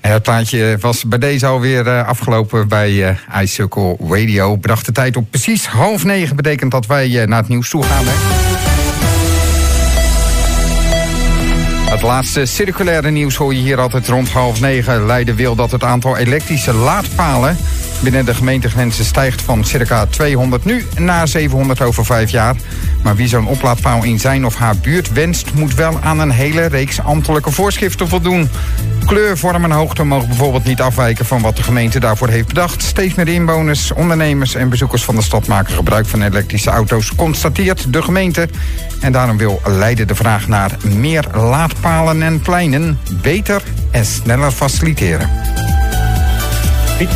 [0.08, 4.56] Het plaatje was bij deze alweer eh, afgelopen bij eh iCircle Radio.
[4.56, 6.36] Bracht de tijd op precies half negen.
[6.36, 8.04] Betekent dat wij eh, naar het nieuws toe gaan.
[8.06, 8.46] Hè?
[11.90, 15.06] Het laatste circulaire nieuws hoor je hier altijd rond half negen.
[15.06, 17.56] Leiden wil dat het aantal elektrische laadpalen
[18.00, 22.56] binnen de gemeentegrenzen stijgt van circa 200 nu naar 700 over vijf jaar.
[23.02, 26.66] Maar wie zo'n oplaadpaal in zijn of haar buurt wenst, moet wel aan een hele
[26.66, 28.48] reeks ambtelijke voorschriften voldoen.
[29.08, 32.82] Kleur, vorm en hoogte mogen bijvoorbeeld niet afwijken van wat de gemeente daarvoor heeft bedacht.
[32.82, 37.92] Steeds meer inwoners, ondernemers en bezoekers van de stad maken gebruik van elektrische auto's, constateert
[37.92, 38.48] de gemeente.
[39.00, 45.30] En daarom wil Leiden de vraag naar meer laadpalen en pleinen beter en sneller faciliteren.
[46.98, 47.10] Piet.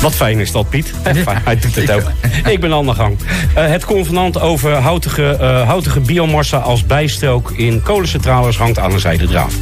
[0.00, 0.92] Wat fijn is dat, Piet.
[1.02, 2.10] Fijn, Hij doet het ook.
[2.46, 3.18] Ik ben aan de gang.
[3.54, 9.00] Eh, het convenant over houtige, eh, houtige biomassa als bijstrook in kolencentrales hangt aan een
[9.00, 9.52] zijde draad.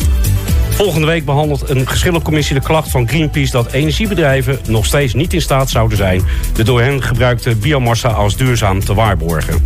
[0.73, 3.51] Volgende week behandelt een geschillencommissie de klacht van Greenpeace...
[3.51, 6.23] dat energiebedrijven nog steeds niet in staat zouden zijn...
[6.55, 9.63] de door hen gebruikte biomassa als duurzaam te waarborgen.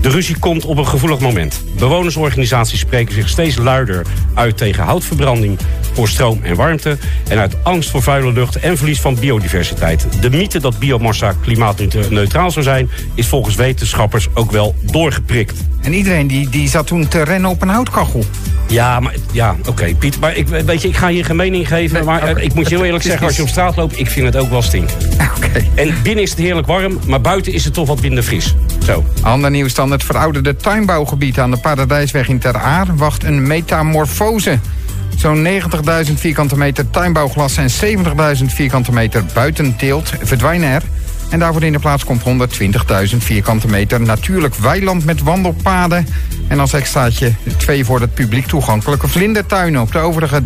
[0.00, 1.64] De ruzie komt op een gevoelig moment.
[1.78, 5.58] Bewonersorganisaties spreken zich steeds luider uit tegen houtverbranding...
[5.92, 6.98] voor stroom en warmte...
[7.28, 10.06] en uit angst voor vuile lucht en verlies van biodiversiteit.
[10.20, 12.90] De mythe dat biomassa klimaatneutraal zou zijn...
[13.14, 15.64] is volgens wetenschappers ook wel doorgeprikt.
[15.80, 18.24] En iedereen die, die zat toen te rennen op een houtkachel.
[18.70, 20.20] Ja, maar ja, oké, Piet.
[20.20, 21.96] Maar ik, weet je, ik ga hier geen mening geven.
[21.96, 24.10] Nee, maar eh, ik moet je heel eerlijk zeggen, als je op straat loopt, ik
[24.10, 24.90] vind het ook wel stink.
[25.36, 25.64] Oké.
[25.74, 28.54] En binnen is het heerlijk warm, maar buiten is het toch wat minder fris.
[28.84, 29.04] Zo.
[29.22, 34.58] Ander nieuws dan het verouderde tuinbouwgebied aan de Paradijsweg in Ter Aar wacht een metamorfose.
[35.16, 35.46] Zo'n
[36.06, 37.68] 90.000 vierkante meter tuinbouwglas en
[38.38, 40.82] 70.000 vierkante meter buitenteelt verdwijnen er.
[41.30, 42.22] En daarvoor in de plaats komt
[43.10, 46.06] 120.000 vierkante meter natuurlijk weiland met wandelpaden.
[46.50, 49.80] En als extraatje twee voor het publiek toegankelijke vlindertuinen.
[49.80, 50.42] Op de overige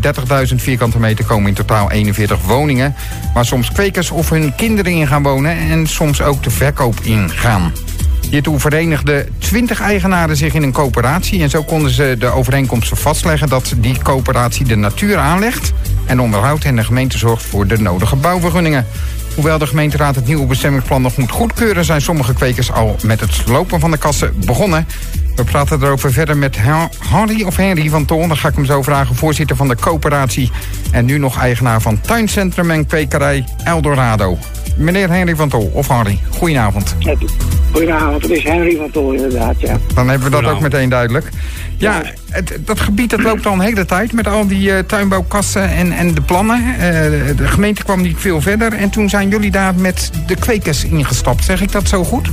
[0.49, 2.95] 30.000 vierkante meter komen in totaal 41 woningen.
[3.35, 7.73] Waar soms kwekers of hun kinderen in gaan wonen en soms ook de verkoop ingaan.
[8.31, 11.43] Hiertoe verenigden 20 eigenaren zich in een coöperatie.
[11.43, 15.73] En zo konden ze de overeenkomsten vastleggen dat die coöperatie de natuur aanlegt
[16.07, 18.87] en onderhoudt en de gemeente zorgt voor de nodige bouwvergunningen.
[19.35, 21.85] Hoewel de gemeenteraad het nieuwe bestemmingsplan nog moet goedkeuren...
[21.85, 24.87] zijn sommige kwekers al met het slopen van de kassen begonnen.
[25.37, 26.57] We praten erover verder met
[27.11, 28.29] Henry of Henry van Tol.
[28.29, 30.51] Dan ga ik hem zo vragen, voorzitter van de coöperatie...
[30.91, 34.39] en nu nog eigenaar van tuincentrum en kwekerij Eldorado.
[34.77, 36.97] Meneer Henry van Tol, of Henry, goedenavond.
[37.73, 39.79] Goedenavond, het is Henry van Tol inderdaad, ja.
[39.95, 41.29] Dan hebben we dat ook meteen duidelijk.
[41.77, 45.71] Ja, het, dat gebied dat loopt al een hele tijd met al die eh, tuinbouwkassen
[45.71, 46.75] en, en de plannen.
[46.75, 46.81] Eh,
[47.37, 51.45] de gemeente kwam niet veel verder en toen zijn jullie daar met de kwekers ingestapt.
[51.45, 52.29] Zeg ik dat zo goed?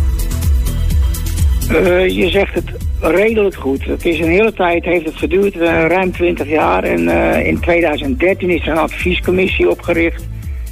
[1.75, 3.85] Eh, je zegt het redelijk goed.
[3.85, 6.83] Het is een hele tijd, heeft het geduurd, eh, ruim 20 jaar.
[6.83, 10.27] En eh, in 2013 is er een adviescommissie opgericht.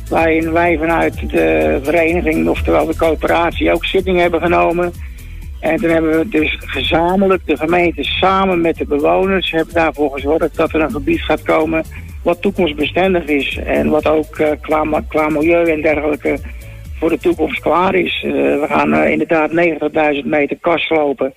[0.09, 4.91] Waarin wij vanuit de vereniging, oftewel de coöperatie, ook zitting hebben genomen.
[5.59, 10.55] En toen hebben we dus gezamenlijk, de gemeente samen met de bewoners, hebben daarvoor gezorgd
[10.55, 11.83] dat er een gebied gaat komen
[12.23, 13.57] wat toekomstbestendig is.
[13.57, 16.39] En wat ook qua, qua milieu en dergelijke
[16.99, 18.21] voor de toekomst klaar is.
[18.25, 21.33] Eh, we gaan eh, inderdaad 90.000 meter kast lopen.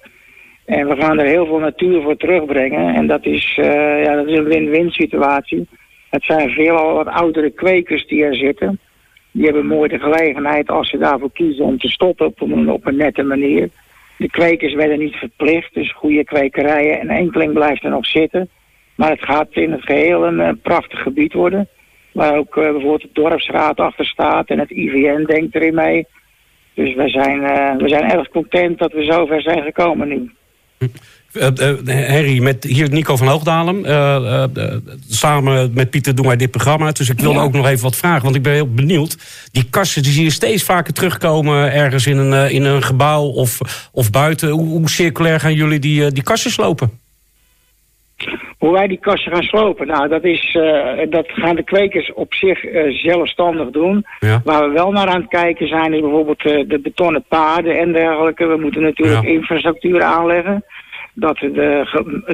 [0.65, 2.95] En we gaan er heel veel natuur voor terugbrengen.
[2.95, 5.69] En dat is, eh, ja, dat is een win-win situatie.
[6.11, 8.79] Het zijn veelal wat oudere kwekers die er zitten.
[9.31, 12.87] Die hebben mooi de gelegenheid als ze daarvoor kiezen om te stoppen op een, op
[12.87, 13.69] een nette manier.
[14.17, 17.01] De kwekers werden niet verplicht, dus goede kwekerijen.
[17.01, 18.49] En enkeling blijft er nog zitten.
[18.95, 21.69] Maar het gaat in het geheel een, prachtig gebied worden.
[22.13, 26.07] Waar ook eh, bijvoorbeeld de dorpsraad achter staat en het IVN denkt erin mee.
[26.75, 30.31] Dus we zijn, eh, we zijn erg content dat we zover zijn gekomen nu.
[31.33, 31.49] Eh,
[31.85, 33.85] Henry, met hier Nico van Hoogdalem.
[35.09, 36.93] Samen met Pieter doen wij dit programma.
[36.93, 37.45] Dus ik wilde Ja.
[37.45, 39.17] ook nog even wat vragen, want ik ben heel benieuwd.
[39.53, 43.59] Die kassen die zie je steeds vaker terugkomen ergens in een, in een gebouw of,
[43.93, 44.49] of buiten.
[44.51, 47.01] Hoe, hoe circulair gaan jullie die, die kassen slopen?
[48.59, 52.35] Hoe wij die kassen gaan slopen, nou dat, is, eh, dat gaan de kwekers op
[52.35, 54.05] zich eh, zelfstandig doen.
[54.21, 54.41] Ja.
[54.45, 57.93] Waar we wel naar aan het kijken zijn is bijvoorbeeld eh, de betonnen paden en
[57.93, 58.47] dergelijke.
[58.47, 59.29] We moeten natuurlijk Ja.
[59.33, 60.65] infrastructuur aanleggen.
[61.15, 61.87] Dat de,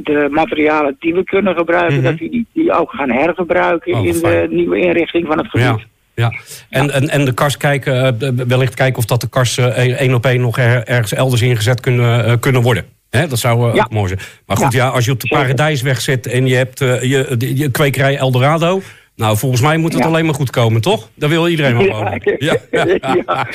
[0.03, 2.05] de materialen die we kunnen gebruiken, Mhm.
[2.05, 5.67] dat we die, die ook gaan hergebruiken Oh, in de nieuwe inrichting van het gebied.
[5.67, 5.79] Ja.
[6.15, 6.33] Ja.
[6.71, 10.41] En, en, en de kast kijken, wellicht kijken of dat de kasten één op één
[10.41, 12.85] nog er- ergens elders ingezet kunnen, kunnen worden.
[13.11, 13.83] Dat zou eh, Ja.
[13.83, 14.21] ook mooi zijn.
[14.47, 14.85] Maar goed, ja.
[14.85, 15.43] Ja, als je op de zeker.
[15.45, 18.81] Paradijsweg zit en je hebt eh, je, de- je kwekerij Eldorado.
[19.17, 20.09] Nou, volgens mij moet het Ja.
[20.09, 21.11] alleen maar goed komen, toch?
[21.15, 22.23] Daar wil iedereen wel wonen.
[22.39, 22.57] Ja.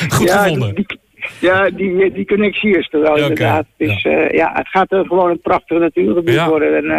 [0.09, 0.75] Goed gevonden.
[0.75, 0.85] Die,
[1.39, 3.65] ja, die, die connectie is er wel inderdaad.
[3.77, 4.27] Dus ja.
[4.31, 6.75] ja, het gaat er gewoon een prachtig natuurgebied worden.
[6.77, 6.91] En,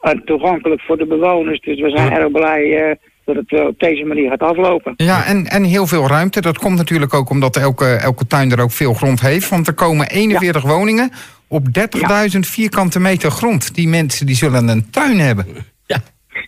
[0.00, 1.60] eh, toegankelijk voor de bewoners.
[1.60, 4.94] Dus we zijn erg blij eh, dat het eh, op deze manier gaat aflopen.
[4.96, 6.40] Ja, en, en heel veel ruimte.
[6.40, 9.48] Dat komt natuurlijk ook omdat elke, elke tuin er ook veel grond heeft.
[9.48, 11.10] Want er komen 41 woningen
[11.48, 11.62] op
[12.34, 13.74] 30.000 vierkante meter grond.
[13.74, 15.46] Die mensen die zullen een tuin hebben.
[15.86, 15.98] Ja.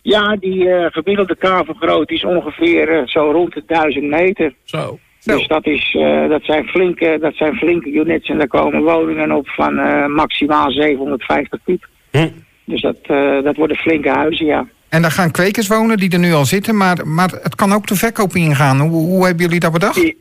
[0.01, 4.53] Ja, die eh, gemiddelde kavelgrootte is ongeveer eh, zo rond de 1000 meter.
[4.63, 4.99] Zo.
[5.25, 5.35] Zo.
[5.35, 9.31] Dus dat, is, eh, dat, zijn flinke, dat zijn flinke units en daar komen woningen
[9.31, 11.87] op van eh, maximaal 750 piep.
[12.11, 12.29] Hm.
[12.65, 14.67] Dus dat, eh, dat worden flinke huizen, ja.
[14.95, 16.77] En daar gaan kwekers wonen die er nu al zitten.
[16.77, 18.79] Maar, maar het kan ook de verkoop ingaan.
[18.79, 20.13] Hoe, hoe hebben jullie dat bedacht?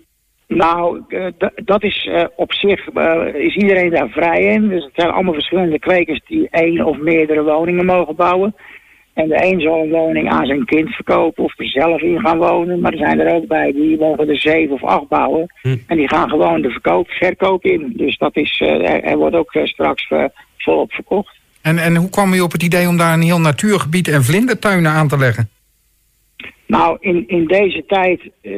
[0.48, 1.26] Nou, eh,
[1.64, 4.68] dat is eh, op zich, eh, is iedereen daar vrij in.
[4.68, 8.54] Dus het zijn allemaal verschillende kwekers die één of meerdere woningen mogen bouwen.
[9.14, 12.38] En de een zal een woning aan zijn kind verkopen of er zelf in gaan
[12.38, 12.80] wonen.
[12.80, 15.54] Maar er zijn er ook bij die mogen er zeven of acht bouwen.
[15.62, 15.76] Hm.
[15.86, 17.92] En die gaan gewoon de verkoop, verkoop in.
[17.96, 20.08] Dus dat is, eh, er, er wordt ook straks
[20.58, 21.42] volop verkocht.
[21.64, 24.90] En, en hoe kwam u op het idee om daar een heel natuurgebied en vlindertuinen
[24.92, 25.48] aan te leggen?
[26.66, 28.20] Nou, in, in deze tijd.
[28.42, 28.52] eh,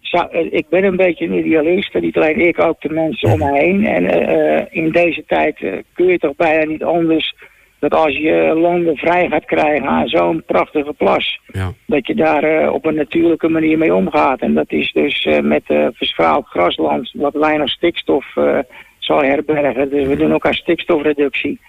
[0.00, 1.94] zou- eh, ik ben een beetje een idealist.
[1.94, 3.86] en Niet alleen ik, ook de mensen om me heen.
[3.86, 5.56] En eh, in deze tijd
[5.94, 7.34] kun je toch bijna niet anders.
[7.78, 11.40] dat als je landen vrij gaat krijgen aan zo'n prachtige plas.
[11.52, 11.72] Ja.
[11.86, 14.40] dat je daar eh, op een natuurlijke manier mee omgaat.
[14.40, 17.10] En dat is dus eh, met eh verschraald grasland.
[17.14, 18.58] wat weinig stikstof eh,
[18.98, 19.90] zal herbergen.
[19.90, 21.60] Dus we doen ook aan stikstofreductie.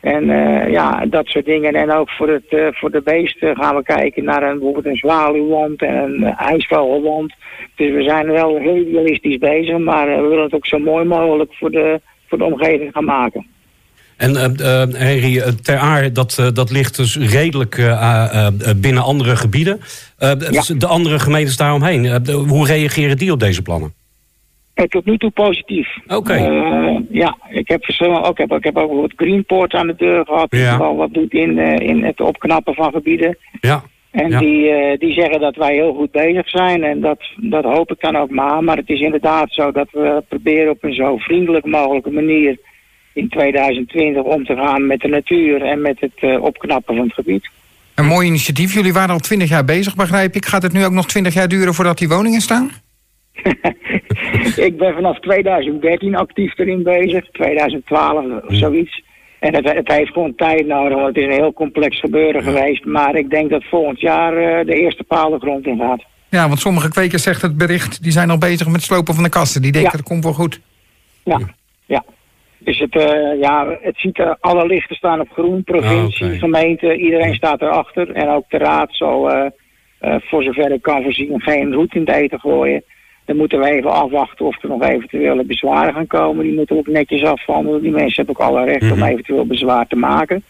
[0.00, 1.74] En eh, ja, dat soort dingen.
[1.74, 4.96] En ook voor, het, eh, voor de beesten gaan we kijken naar een, bijvoorbeeld een
[4.96, 7.34] zwaluwland en een uh, ijsvogelland.
[7.76, 11.04] Dus we zijn wel heel idealistisch bezig, maar eh, we willen het ook zo mooi
[11.04, 13.46] mogelijk voor de, voor de omgeving gaan maken.
[14.16, 14.44] En eh,
[14.82, 19.02] eh, Henry, eh, Ter Aar, dat, eh, dat ligt dus redelijk eh, eh, eh, binnen
[19.02, 19.80] andere gebieden.
[20.18, 23.94] Eh, de- De andere gemeentes daaromheen, eh, hoe reageren die op deze plannen?
[24.80, 25.88] Eh, tot nu toe positief.
[26.06, 26.32] Oké.
[26.32, 30.24] Eh, ja, ik heb, verschillende- ook, heb, ik heb ook bijvoorbeeld Greenport aan de deur
[30.24, 30.50] gehad.
[30.50, 30.78] Die Ja.
[30.78, 33.38] wel wat doet in, eh, in het opknappen van gebieden.
[33.60, 33.82] Ja.
[34.10, 34.38] En Ja.
[34.38, 36.82] die, eh, die zeggen dat wij heel goed bezig zijn.
[36.84, 38.64] En dat, dat hoop ik dan ook maar.
[38.64, 42.58] Maar het is inderdaad zo dat we proberen op een zo vriendelijk mogelijke manier
[43.14, 47.14] in 2020 om te gaan met de natuur en met het eh, opknappen van het
[47.14, 47.50] gebied.
[47.94, 48.74] Een mooi initiatief.
[48.74, 50.46] Jullie waren al twintig jaar bezig, begrijp ik.
[50.46, 52.70] Gaat het nu ook nog twintig jaar duren voordat die woningen staan?
[54.68, 59.02] ik ben vanaf 2013 actief erin bezig, 2012 of zoiets.
[59.38, 62.84] En het, het heeft gewoon tijd nodig, want het is een heel complex gebeuren geweest.
[62.84, 66.04] Maar ik denk dat volgend jaar eh, de eerste paal de grond in gaat.
[66.28, 68.02] Ja, want sommige kwekers zegt het bericht...
[68.02, 69.62] die zijn al bezig met het slopen van de kasten.
[69.62, 69.96] Die denken Ja.
[69.96, 70.60] dat komt wel goed.
[71.24, 71.38] Ja,
[71.86, 72.04] ja.
[72.58, 76.96] Dus het, eh, ja, het ziet er, alle lichten staan op groen, provincie, Ah, gemeente,
[76.96, 78.12] iedereen staat erachter.
[78.12, 82.10] En ook de raad zal, eh, voor zover ik kan voorzien, geen roet in het
[82.14, 82.82] eten gooien.
[83.30, 86.44] Dan moeten we even afwachten of er nog eventuele bezwaren gaan komen.
[86.44, 87.82] Die moeten we ook netjes afhandelen.
[87.82, 90.42] Die mensen hebben ook alle recht om eventueel bezwaar te maken.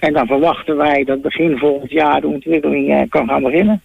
[0.00, 3.82] En dan verwachten wij dat begin volgend jaar de ontwikkeling eh, kan gaan beginnen.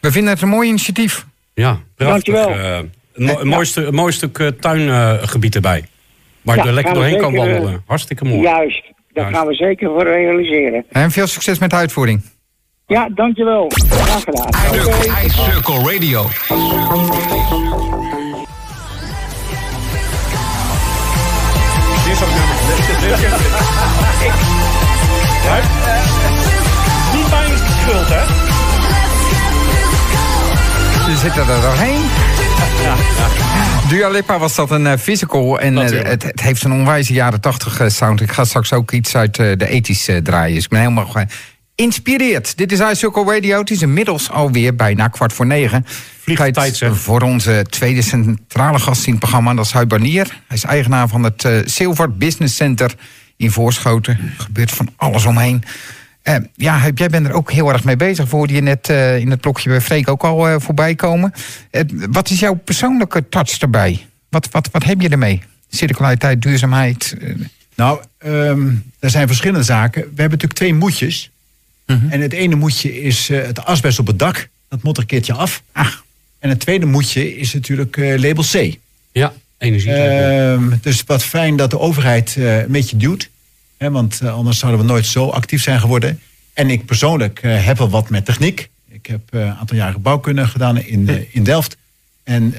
[0.00, 1.26] We vinden het een mooi initiatief.
[1.54, 2.34] Ja, prachtig.
[2.34, 2.84] Dankjewel.
[3.14, 5.84] Mo- een mooi, mooi stuk eh, tuingebied erbij.
[6.42, 7.82] Waar Ja, je er lekker doorheen kan zeker, eh, wandelen.
[7.86, 8.40] Hartstikke mooi.
[8.40, 9.36] Juist, daar Juist.
[9.36, 10.84] gaan we zeker voor realiseren.
[10.88, 12.22] En veel succes met de uitvoering.
[12.86, 13.70] Ja, dankjewel.
[13.88, 14.48] Graag gedaan.
[14.48, 15.24] Oké.
[15.24, 16.22] iCircle Radio.
[22.04, 22.30] Dit is ook.
[27.14, 28.24] Niet mijn schuld, hè?
[31.04, 32.00] Ze zitten er doorheen.
[33.88, 35.60] Dua Lipa was dat een eh, physical.
[35.60, 38.20] En eh, het, het heeft een onwijze jaren 80 sound.
[38.20, 40.54] Ik ga straks ook iets uit eh, de ethisch eh, draaien.
[40.54, 41.06] Dus ik ben helemaal
[41.76, 42.56] geïnspireerd.
[42.56, 43.58] Dit is iCircle Radio.
[43.58, 45.84] Het is inmiddels alweer bijna kwart voor negen.
[46.20, 46.98] Vliegt tijd, zeg.
[46.98, 49.54] voor onze tweede centrale gast in het programma.
[49.54, 50.26] Dat is Huib Barnier.
[50.46, 52.94] Hij is eigenaar van het eh Silver Business Center
[53.36, 54.12] in Voorschoten.
[54.12, 55.62] Er gebeurt van alles omheen.
[56.22, 58.30] Eh, ja, Huib, jij bent er ook heel erg mee bezig.
[58.30, 61.32] Hoorde je net eh, in het blokje bij Freek ook al voorbij komen.
[62.10, 64.06] Wat is jouw persoonlijke touch erbij?
[64.28, 65.42] Wat, wat, wat heb je ermee?
[65.68, 67.16] Circulariteit, duurzaamheid.
[67.74, 70.00] Nou, ehm, er zijn verschillende zaken.
[70.00, 71.31] We hebben natuurlijk twee moedjes.
[72.10, 74.48] En het ene moedje is eh, het asbest op het dak.
[74.68, 75.62] Dat moet er een keertje af.
[75.72, 75.92] ah,
[76.38, 78.76] En het tweede moedje is natuurlijk eh, label C.
[79.12, 79.92] Ja, energie.
[80.80, 83.30] Dus wat fijn dat de overheid eh, een beetje duwt.
[83.76, 86.20] Hè, want anders zouden we nooit zo actief zijn geworden.
[86.52, 88.70] En ik persoonlijk heb wel wat met techniek.
[88.88, 91.76] Ik heb een aantal jaren bouwkunde gedaan in, in Delft.
[92.24, 92.54] En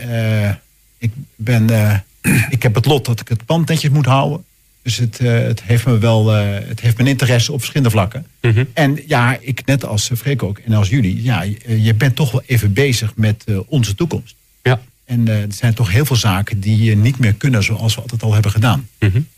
[0.97, 1.69] ik, ben,
[2.49, 4.45] ik heb het lot dat ik het pand netjes moet houden.
[4.83, 8.25] Dus het, eh, het heeft me wel eh, het heeft mijn interesse op verschillende vlakken.
[8.41, 8.63] Mhm.
[8.73, 12.15] En ja, ik net als eh, Freek ook en als jullie, ja, je, je bent
[12.15, 14.35] toch wel even bezig met onze toekomst.
[14.63, 14.81] Ja.
[15.05, 18.23] En er zijn toch heel veel zaken die eh, niet meer kunnen zoals we altijd
[18.23, 18.87] al hebben gedaan.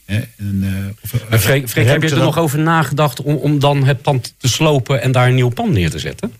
[0.05, 4.01] Hè, en, of, Freek, Freek, heb je er nog over nagedacht om, om dan het
[4.01, 6.31] pand te slopen en daar een nieuw pand neer te zetten?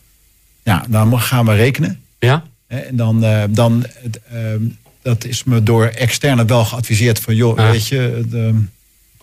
[0.64, 2.02] Ja, dan gaan we rekenen.
[2.20, 2.44] Ja?
[2.68, 3.86] En dan, dan
[4.32, 4.62] ehm,
[5.02, 7.72] dat is me door externen wel geadviseerd van, joh, Ah.
[7.72, 8.56] weet je, ehm,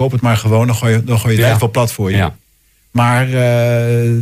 [0.02, 1.52] koop het maar gewoon, dan gooi je, dan gooi je het Ja.
[1.52, 2.16] echt wel plat voor je.
[2.16, 2.36] Ja.
[2.90, 3.32] Maar eh,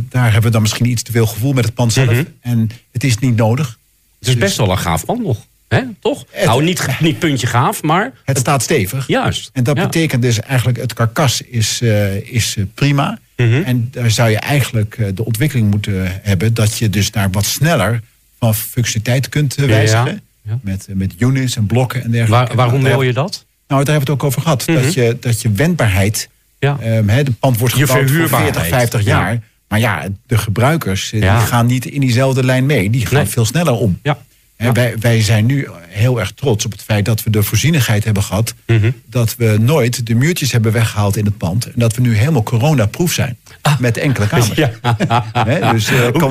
[0.09, 2.09] daar hebben we dan misschien iets te veel gevoel met het pand zelf.
[2.11, 2.23] Mhm.
[2.41, 3.77] En het is niet nodig.
[4.19, 5.37] Het is best wel een gaaf pand nog.
[5.67, 5.81] Hè?
[5.99, 6.25] Toch?
[6.29, 9.07] Het- nou, niet, niet puntje gaaf, maar Het staat stevig.
[9.07, 9.49] juist.
[9.53, 9.83] En dat Ja.
[9.83, 13.19] betekent dus eigenlijk, het karkas is, eh, is eh, prima.
[13.37, 13.61] Mhm.
[13.65, 16.53] En daar zou je eigenlijk de ontwikkeling moeten hebben...
[16.53, 18.01] dat je dus daar wat sneller
[18.39, 20.21] van functionaliteit kunt Ja, wijzigen.
[20.41, 20.59] ja.
[20.61, 22.45] Met, met units en blokken en dergelijke.
[22.47, 23.45] Waar- waarom wil je dat?
[23.71, 24.63] Nou, daar hebben we het ook over gehad.
[24.83, 26.29] dat, je, dat je wendbaarheid...
[26.59, 26.77] Ja.
[26.81, 28.53] ehm, hè, de pand wordt gebouwd voor verhuurbaarheid.
[28.53, 29.07] 40, 50 Ja.
[29.19, 29.39] jaar.
[29.67, 32.89] Maar ja, de gebruikers eh, die gaan niet in diezelfde lijn mee.
[32.89, 33.25] Die gaan Nee.
[33.25, 33.99] veel sneller om.
[34.03, 34.17] Ja.
[34.73, 38.23] Wij, wij zijn nu heel erg trots op het feit dat we de voorzienigheid hebben
[38.23, 38.53] gehad.
[38.67, 38.91] Mhm.
[39.05, 41.65] Dat we nooit de muurtjes hebben weggehaald in het pand.
[41.65, 43.37] En dat we nu helemaal coronaproof zijn.
[43.79, 44.49] Met enkele kamers.
[44.61, 45.71] Ja.
[45.71, 46.27] Dus, eh,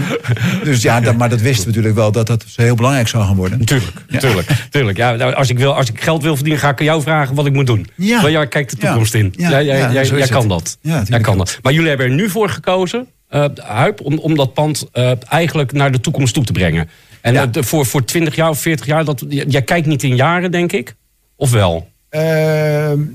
[0.62, 3.36] dus ja, dat, maar dat wisten we natuurlijk wel dat dat heel belangrijk zou gaan
[3.36, 3.64] worden.
[3.64, 4.18] Tuurlijk, Ja.
[4.18, 4.96] tuurlijk, tuurlijk.
[4.96, 7.34] Ja, nou, als, ik wil, als ik geld wil verdienen, ga ik aan jou vragen
[7.34, 7.86] wat ik moet doen.
[7.94, 8.20] Ja.
[8.20, 9.34] Want jij kijkt de toekomst in.
[9.36, 9.50] Ja.
[9.50, 10.78] Jij, jij, Ja, jij, kan dat.
[10.80, 11.58] Ja, jij kan dat.
[11.62, 13.06] Maar jullie hebben er nu voor gekozen,
[13.54, 16.88] Huip, om, om dat pand eh, eigenlijk naar de toekomst toe te brengen.
[17.20, 17.48] En Ja.
[17.52, 20.72] eh, voor, voor 20 jaar of 40 jaar, dat, jij kijkt niet in jaren, denk
[20.72, 20.94] ik?
[21.36, 21.88] Of wel?
[22.08, 22.20] Eh,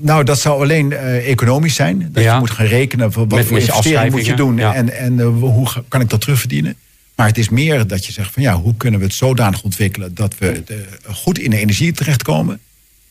[0.00, 2.08] nou, dat zou alleen eh, economisch zijn.
[2.12, 2.32] Dat Ja.
[2.34, 4.56] je moet gaan rekenen van wat Met- voor je investering moet je doen.
[4.56, 4.74] ja.
[4.74, 6.76] En, en eh, hoe kan ik dat terugverdienen?
[7.14, 10.14] Maar het is meer dat je zegt van ja, hoe kunnen we het zodanig ontwikkelen
[10.14, 12.60] dat we de- goed in de energie terechtkomen.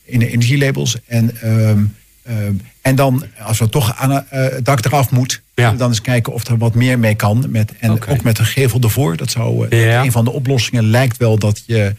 [0.06, 0.96] In de energielabels.
[1.06, 1.80] En, ehm,
[2.24, 5.72] ehm, en dan, als we toch aan het dak eraf moet, Ja.
[5.72, 7.46] dan eens kijken of er wat meer mee kan.
[7.50, 9.18] Met, en ook met een gevel ervoor.
[9.18, 10.04] Dat zou eh, Ja.
[10.04, 11.96] een van de oplossingen lijkt wel dat je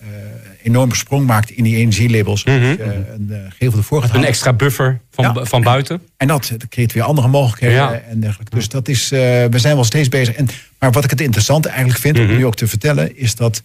[0.00, 0.06] eh,
[0.62, 2.44] enorme sprong maakt in die energielabels.
[2.44, 2.54] Mhm.
[2.56, 5.44] een eh, gevel ervoor gaat Een extra buffer van, Ja.
[5.44, 6.00] van buiten?
[6.16, 8.54] En dat, dat creëert weer andere mogelijkheden en dergelijke.
[8.56, 10.34] Dus dat is, we zijn wel steeds bezig.
[10.34, 12.30] En, maar wat ik het interessante eigenlijk vind, Mhm.
[12.30, 13.62] om nu ook te vertellen, is dat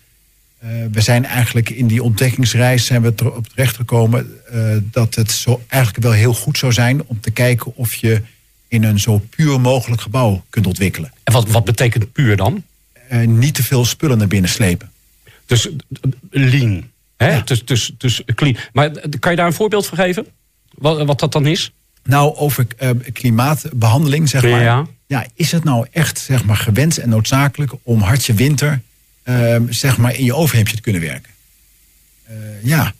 [0.91, 4.59] we zijn eigenlijk in die ontdekkingsreis zijn we erop terechtgekomen eh
[4.91, 8.21] dat het zo eigenlijk wel heel goed zou zijn om te kijken of je
[8.75, 11.11] in een zo puur mogelijk gebouw kunt ontwikkelen.
[11.23, 12.63] En wat, wat betekent puur dan?
[13.09, 14.91] Eh, niet te veel spullen naar binnen slepen.
[15.45, 15.75] Dus eh,
[16.29, 16.93] lean.
[17.17, 17.31] Hè?
[17.33, 17.41] Ja.
[17.41, 18.57] Dus, dus, dus clean.
[18.73, 20.25] Maar eh, kan je daar een voorbeeld van geven?
[20.73, 21.71] Wat, wat dat dan is?
[22.03, 24.61] Nou, over eh, klimaatbehandeling, zeg maar.
[24.61, 24.85] Ja.
[25.07, 28.81] Ja, is het nou echt zeg maar, gewenst en noodzakelijk om hartje winter
[29.23, 31.33] eh, zeg maar, in je overhemdje te kunnen werken?
[32.63, 32.93] Ja,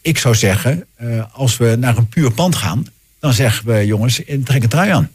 [0.00, 0.86] ik zou zeggen,
[1.32, 2.86] als we naar een puur pand gaan,
[3.22, 5.10] dan zeggen we jongens, eh, trek een trui aan.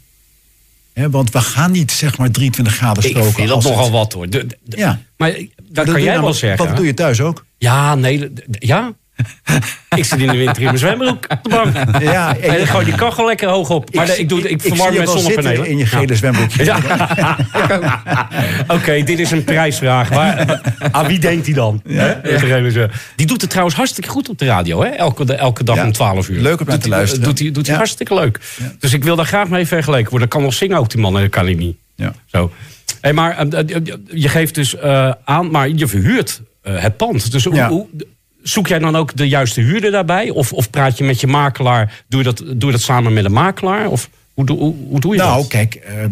[0.92, 3.32] Hè, want we gaan niet zeg maar 23 graden Ik stoken.
[3.32, 4.30] vind dat het- nogal wat hoor.
[4.30, 5.00] De- de- Ja.
[5.16, 5.36] Maar
[5.70, 6.66] dat kan jij wel zeggen.
[6.66, 7.44] Dat doe je thuis ook.
[7.58, 8.32] Ja, nee.
[8.50, 8.92] Ja?
[9.96, 12.02] Ik zit in de winter in mijn zwembroek op de bank.
[12.02, 13.94] Ja, en dan gooi die kachel lekker hoog op.
[13.94, 15.66] Maar ik, doe, ik, verwarm met zonnepanelen.
[15.70, 16.64] in je gele zwembroekje.
[16.64, 16.78] Ja.
[18.68, 20.10] Oké, dit is een prijsvraag.
[20.10, 21.82] Maar aan wie denkt hij dan?
[23.16, 24.82] Die doet het trouwens hartstikke goed op de radio.
[24.82, 24.88] Hè?
[24.88, 26.40] Elke, de- elke dag om 12 uur.
[26.40, 27.24] Leuk om naar te luisteren.
[27.24, 28.40] Doet hij, doet hij hartstikke leuk.
[28.78, 30.28] Dus ik wil daar graag mee vergeleken worden.
[30.28, 31.12] Kan wel zingen ook die man.
[31.12, 31.76] Nee, dat kan hij niet.
[31.94, 32.12] Ja.
[32.26, 32.52] Zo.
[33.00, 37.32] Hey, maar eh, eh, je geeft dus eh, aan, maar je verhuurt eh, het pand.
[37.32, 37.86] Dus hoe-
[38.42, 40.30] zoek jij dan ook de juiste huurder daarbij?
[40.30, 42.04] Of, of praat je met je makelaar?
[42.08, 43.88] Doe je dat, doe je dat samen met een makelaar?
[43.88, 45.46] Of hoe, doe- hoe, hoe doe je Nou, dat?
[45.48, 46.10] kijk, eh, eh,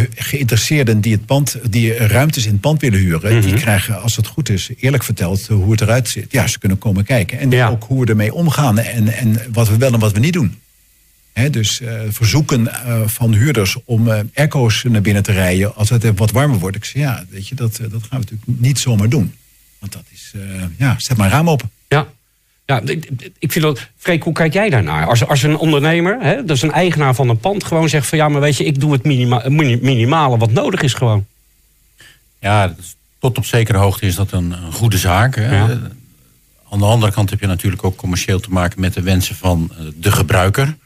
[0.00, 3.46] eh, geïnteresseerden die, het pand, die ruimtes in het pand willen huren, Mhm.
[3.46, 6.32] die krijgen, als het goed is, eerlijk verteld eh, hoe het eruit zit.
[6.32, 7.38] Ja, ze kunnen komen kijken.
[7.38, 7.68] En Ja.
[7.68, 10.58] ook hoe we ermee omgaan en, en wat we wel en wat we niet doen.
[11.50, 16.12] Dus eh, verzoeken eh, van huurders om eh airco's naar binnen te rijden als het
[16.16, 16.76] wat warmer wordt.
[16.76, 19.34] Ik zeg ja, weet je, dat, eh, dat gaan we natuurlijk niet zomaar doen.
[19.84, 21.70] Want dat is, eh, ja, zet maar een raam open.
[21.88, 22.06] Ja.
[22.66, 23.88] Ja, ik, ik vind dat.
[23.96, 25.06] Freek, hoe kijk jij daarnaar?
[25.06, 28.28] Als, als een ondernemer, hè, dus een eigenaar van een pand, gewoon zegt van ja,
[28.28, 31.26] maar weet je, ik doe het minima, mini- minimale wat nodig is gewoon.
[32.40, 32.74] Ja,
[33.18, 35.34] tot op zekere hoogte is dat een, een goede zaak.
[35.36, 35.56] Hè.
[35.56, 35.78] Ja.
[36.70, 39.70] Aan de andere kant heb je natuurlijk ook commercieel te maken met de wensen van
[39.72, 40.76] eh, de gebruiker.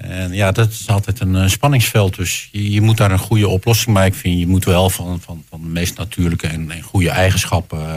[0.00, 2.16] En ja, dat is altijd een eh, spanningsveld.
[2.16, 4.40] Dus je, je moet daar een goede oplossing bij vinden.
[4.40, 7.78] Je moet wel van, van, van de meest natuurlijke en, en goede eigenschappen.
[7.78, 7.94] eh,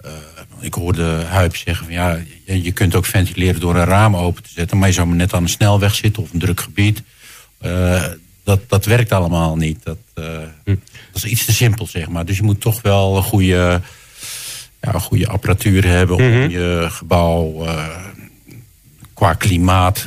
[0.00, 0.12] eh,
[0.60, 4.42] ik hoorde Huip zeggen van ja, je, je kunt ook ventileren door een raam open
[4.42, 4.78] te zetten.
[4.78, 7.02] Maar je zou maar net aan een snelweg zitten of een druk gebied.
[8.44, 9.84] Dat, dat werkt allemaal niet.
[9.84, 10.24] Dat, eh,
[10.64, 10.76] dat
[11.12, 12.24] is iets te simpel, zeg maar.
[12.24, 13.80] Dus je moet toch wel een goede,
[14.80, 17.66] ja, een goede apparatuur hebben om je gebouw
[19.14, 20.06] qua klimaat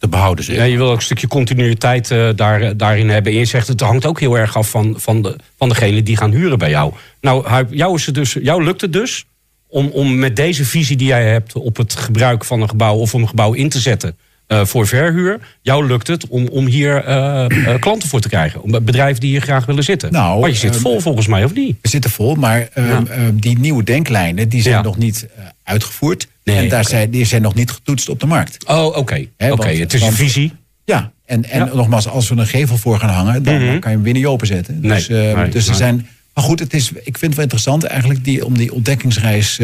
[0.00, 0.54] te, behouden.
[0.54, 3.32] Ja, je wil ook een stukje continuïteit eh, daar, daarin hebben.
[3.32, 6.16] En je zegt het hangt ook heel erg af van, van, de, van degene die
[6.16, 6.92] gaan huren bij jou.
[7.20, 9.24] Nou, is het dus, jou lukt het dus
[9.66, 13.14] om, om met deze visie die jij hebt op het gebruik van een gebouw of
[13.14, 14.16] om een gebouw in te zetten
[14.50, 15.38] eh, voor verhuur.
[15.62, 18.62] Jou lukt het om, om hier eh, eh, klanten voor te krijgen.
[18.62, 20.12] Om bedrijven die hier graag willen zitten.
[20.12, 21.76] Nou, maar je zit ehm, vol volgens mij, of niet?
[21.82, 23.02] We zitten vol, maar ehm, Ja.
[23.08, 24.82] ehm, die nieuwe denklijnen die zijn Ja.
[24.82, 25.26] nog niet
[25.64, 26.28] uitgevoerd.
[26.44, 28.66] Nee, en daar zijn, die zijn nog niet getoetst op de markt.
[28.68, 29.26] Oh, oké.
[29.50, 30.52] Oké, het is een visie.
[30.84, 31.74] Ja, en, en Ja.
[31.74, 33.78] nogmaals, als we een gevel voor gaan hangen, dan Mhm.
[33.78, 34.82] kan je hem weer niet openzetten.
[34.82, 36.06] Dus, nee, dus er zijn.
[36.34, 39.56] Maar goed, het is, ik vind het wel interessant eigenlijk die, om die ontdekkingsreis.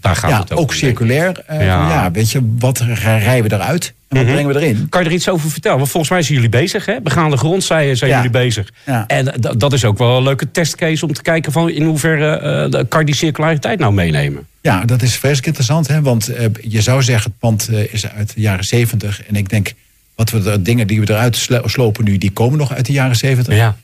[0.00, 1.44] Daar gaat ja, het ook ook circulair.
[1.48, 1.58] Ja.
[1.64, 4.42] ja, weet je, wat rijden we eruit en wat Mhm.
[4.44, 4.88] brengen we erin?
[4.88, 5.78] Kan je er iets over vertellen?
[5.78, 7.00] Want volgens mij zijn jullie bezig, hè?
[7.00, 8.16] Begaande grond zijn, zijn Ja.
[8.16, 8.72] jullie bezig.
[8.86, 9.04] Ja.
[9.06, 12.68] En eh, dat is ook wel een leuke testcase om te kijken van in hoeverre
[12.68, 14.46] de- kan je die circulariteit nou meenemen.
[14.60, 15.88] Ja, dat is vreselijk interessant.
[15.88, 16.00] Hè?
[16.02, 19.22] Want eh, je zou zeggen, het pand is uit de jaren zeventig.
[19.26, 19.72] En ik denk,
[20.14, 22.92] wat we de dingen die we eruit slo- slopen nu, die komen nog uit de
[22.92, 23.54] jaren zeventig.
[23.56, 23.76] Ja.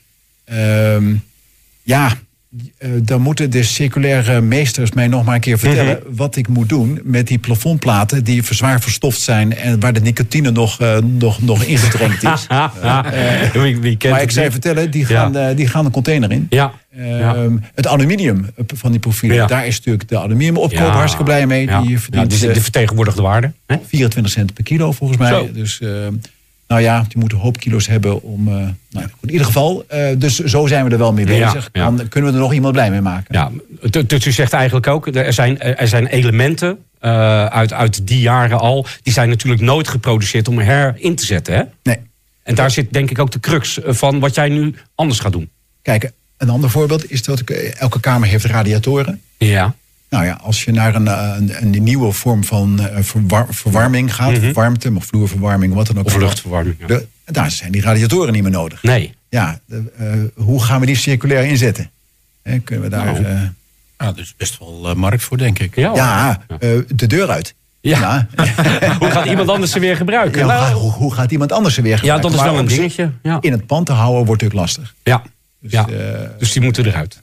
[0.45, 1.13] Ehm,
[1.83, 2.11] ja,
[3.01, 6.15] dan moeten de circulaire meesters mij nog maar een keer vertellen Mhm.
[6.15, 10.51] wat ik moet doen met die plafondplaten die zwaar verstoft zijn en waar de nicotine
[10.51, 12.47] nog, eh, nog, nog ingedrenkt is.
[13.53, 16.31] wie, wie kent maar ik zou je vertellen, die gaan, eh, die gaan een container
[16.31, 16.47] in.
[16.49, 16.71] Ja.
[16.97, 19.45] Ehm, Het aluminium van die profielen, Ja.
[19.47, 20.91] daar is natuurlijk de aluminiumopkoop Ja.
[20.91, 21.65] hartstikke blij mee.
[21.65, 21.81] Ja.
[21.81, 23.51] Die Ja, verdient die, eh, de vertegenwoordigde waarde.
[23.67, 23.75] Hè?
[23.87, 25.29] 24 cent per kilo volgens mij.
[25.29, 25.49] Zo.
[25.53, 26.13] Dus ehm,
[26.71, 28.47] nou ja, die moeten een hoop kilo's hebben om.
[28.47, 28.53] eh,
[28.89, 31.69] nou, in ieder geval, eh, dus zo zijn we er wel mee bezig.
[31.73, 31.91] ja.
[31.91, 33.35] Dan kunnen we er nog iemand blij mee maken.
[33.35, 33.51] Ja,
[34.07, 38.59] dus u zegt eigenlijk ook, er zijn, er zijn elementen eh, uit, uit die jaren
[38.59, 41.53] al, die zijn natuurlijk nooit geproduceerd om herin te zetten.
[41.53, 41.63] Hè?
[41.83, 41.97] Nee.
[42.43, 45.49] En daar zit denk ik ook de crux van wat jij nu anders gaat doen.
[45.81, 47.41] Kijk, een ander voorbeeld is dat
[47.77, 49.21] elke kamer heeft radiatoren.
[49.37, 49.75] Ja.
[50.11, 54.15] Nou ja, als je naar een, eh, een, een nieuwe vorm van eh, verwar- verwarming
[54.15, 56.05] gaat, warmte, of vloerverwarming, wat dan ook.
[56.05, 56.75] Of luchtverwarming.
[56.79, 56.87] ja.
[56.87, 58.83] De- daar zijn die radiatoren niet meer nodig.
[58.83, 59.13] Nee.
[59.29, 61.89] Ja, de, eh, hoe gaan we die circulair inzetten?
[62.43, 63.05] Hè, kunnen we daar.
[63.05, 63.41] Nou, eh,
[63.97, 65.75] Ja, er is best wel markt voor, denk ik.
[65.75, 67.53] Ja, ja, eh, de deur uit.
[67.81, 68.27] Ja.
[68.99, 70.39] Hoe gaat iemand anders ze weer gebruiken?
[70.39, 72.29] Ja, Nou, hoe, hoe gaat iemand anders er weer ja, gebruiken?
[72.31, 73.11] dat is wel een ze dingetje.
[73.23, 73.37] Ja.
[73.41, 74.93] In het pand te houden wordt natuurlijk lastig.
[75.03, 75.21] Ja.
[75.59, 75.87] Dus, ja.
[76.39, 77.21] dus die moeten eruit.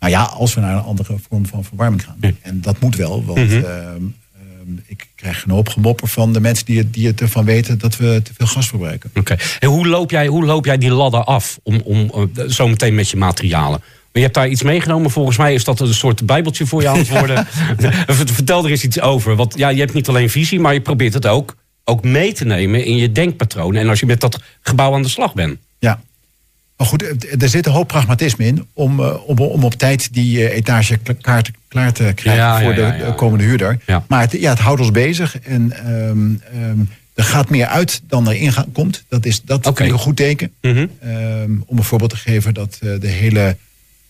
[0.00, 2.16] Nou ja, als we naar een andere vorm van verwarming gaan.
[2.20, 2.30] Ja.
[2.42, 3.54] En dat moet wel, want Mhm.
[3.54, 7.44] ehm, ehm, ik krijg een hoop gemopper van de mensen die het, die het ervan
[7.44, 9.10] weten dat we te veel gas verbruiken.
[9.14, 9.36] Oké.
[9.58, 12.94] En hoe, loop jij, hoe loop jij die ladder af om, om eh, zo meteen
[12.94, 13.80] met je materialen?
[13.80, 15.10] Maar je hebt daar iets meegenomen.
[15.10, 17.46] Volgens mij is dat een soort bijbeltje voor je aan het worden.
[18.34, 19.36] Vertel er eens iets over.
[19.36, 22.44] Want ja, je hebt niet alleen visie, maar je probeert het ook, ook mee te
[22.44, 23.80] nemen in je denkpatronen.
[23.80, 25.58] En als je met dat gebouw aan de slag bent.
[25.78, 26.00] Ja.
[26.80, 27.02] Maar goed,
[27.42, 30.96] er zit een hoop pragmatisme in om, eh, om, om op tijd die eh, etage
[30.96, 33.10] kla- klaar te, klaar te krijgen Ja, voor de ja, ja.
[33.12, 33.78] komende huurder.
[34.08, 36.28] Maar het, ja, het houdt ons bezig en ehm,
[36.62, 36.78] ehm,
[37.14, 39.04] er gaat meer uit dan er in komt.
[39.08, 39.76] Dat is dat Oké.
[39.76, 40.52] vind ik een goed teken.
[40.60, 40.86] Mhm.
[41.00, 43.56] Ehm, om een voorbeeld te geven dat eh, de hele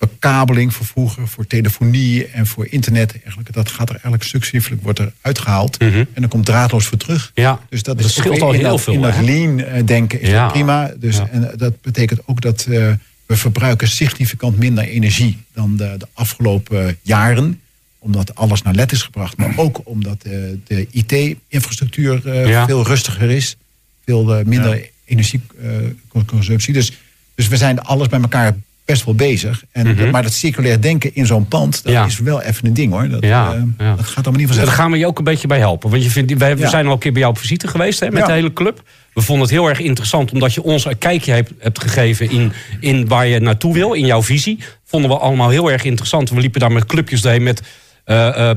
[0.09, 4.99] bekabeling voor vroeger, voor telefonie en voor internet, eigenlijk, dat gaat er eigenlijk successievelijk wordt
[4.99, 5.81] er uitgehaald.
[5.81, 5.93] Mhm.
[5.99, 7.31] En dan komt draadloos voor terug.
[7.35, 9.23] Ja, Dus dat, dat is scheelt al in heel dat, veel, In dat hè?
[9.23, 10.43] lean eh, denken is Ja.
[10.43, 10.93] dat prima.
[10.97, 11.29] Dus, Ja.
[11.29, 12.93] En dat betekent ook dat eh,
[13.27, 17.61] we verbruiken significant minder energie dan de, de afgelopen jaren
[17.99, 20.33] omdat alles naar LED is gebracht, maar ook omdat eh,
[20.67, 22.67] de IT-infrastructuur Ja.
[22.67, 23.57] veel rustiger is,
[24.05, 26.73] veel minder energieconsumptie.
[26.73, 26.93] dus,
[27.35, 28.57] dus we zijn alles bij elkaar
[28.91, 29.63] best wel bezig.
[29.73, 31.93] En, Maar dat circulair denken in zo'n pand, dat Mhm.
[32.03, 32.07] Ja.
[32.07, 33.09] is wel even een ding hoor.
[33.09, 33.95] Dat, Ja, eh, ja.
[33.97, 34.75] dat gaat allemaal niet Daar vanzelf.
[34.79, 35.91] gaan we je ook een beetje bij helpen.
[35.91, 38.11] Want je vindt, wij, we zijn al een keer bij jou op visite geweest hè,
[38.11, 38.83] met de hele club.
[39.15, 42.53] We vonden het heel erg interessant omdat je ons een kijkje hebt, hebt gegeven in,
[42.81, 44.59] in waar je naartoe wil, in jouw visie.
[44.85, 46.31] Vonden we allemaal heel erg interessant.
[46.31, 47.63] We liepen daar met clubjes heen met
[48.05, 48.51] eh,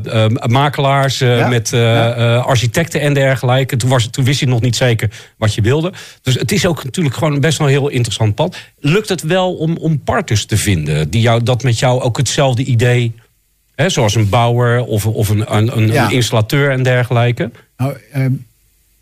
[0.45, 1.47] makelaars, Ja.
[1.47, 1.73] met
[2.45, 3.75] architecten en dergelijke.
[3.77, 5.93] Toen, was, toen wist je nog niet zeker wat je wilde.
[6.21, 8.57] Dus het is ook natuurlijk gewoon best wel een heel interessant pad.
[8.79, 12.63] Lukt het wel om, om partners te vinden die jou, dat met jou ook hetzelfde
[12.63, 13.13] idee
[13.75, 16.05] Hè, zoals een bouwer of, of een, een, een, Ja.
[16.05, 17.51] een installateur en dergelijke.
[17.77, 18.31] Nou, ehm,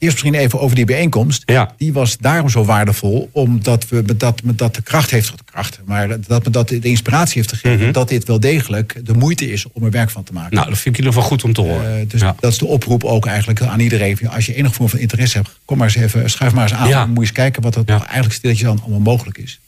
[0.02, 1.44] eerst misschien even over die bijeenkomst.
[1.46, 1.74] Ja.
[1.78, 5.44] Die was daarom zo waardevol, omdat we met dat, met dat de kracht heeft, de
[5.46, 7.92] kracht, maar dat me dat de inspiratie heeft gegeven, Mhm.
[7.92, 10.56] dat dit wel degelijk de moeite is om er werk van te maken.
[10.56, 12.00] Nou, dat vind ik in ieder geval goed om te horen.
[12.00, 12.36] Eh, dus ja.
[12.40, 14.30] dat is de oproep ook eigenlijk aan iedereen.
[14.30, 16.88] Als je enige vorm van interesse hebt, kom maar eens even, schuif maar eens aan.
[16.88, 17.00] Ja.
[17.00, 18.00] Dan moet je eens kijken wat er Ja.
[18.06, 19.60] eigenlijk stilletjes dan allemaal mogelijk is.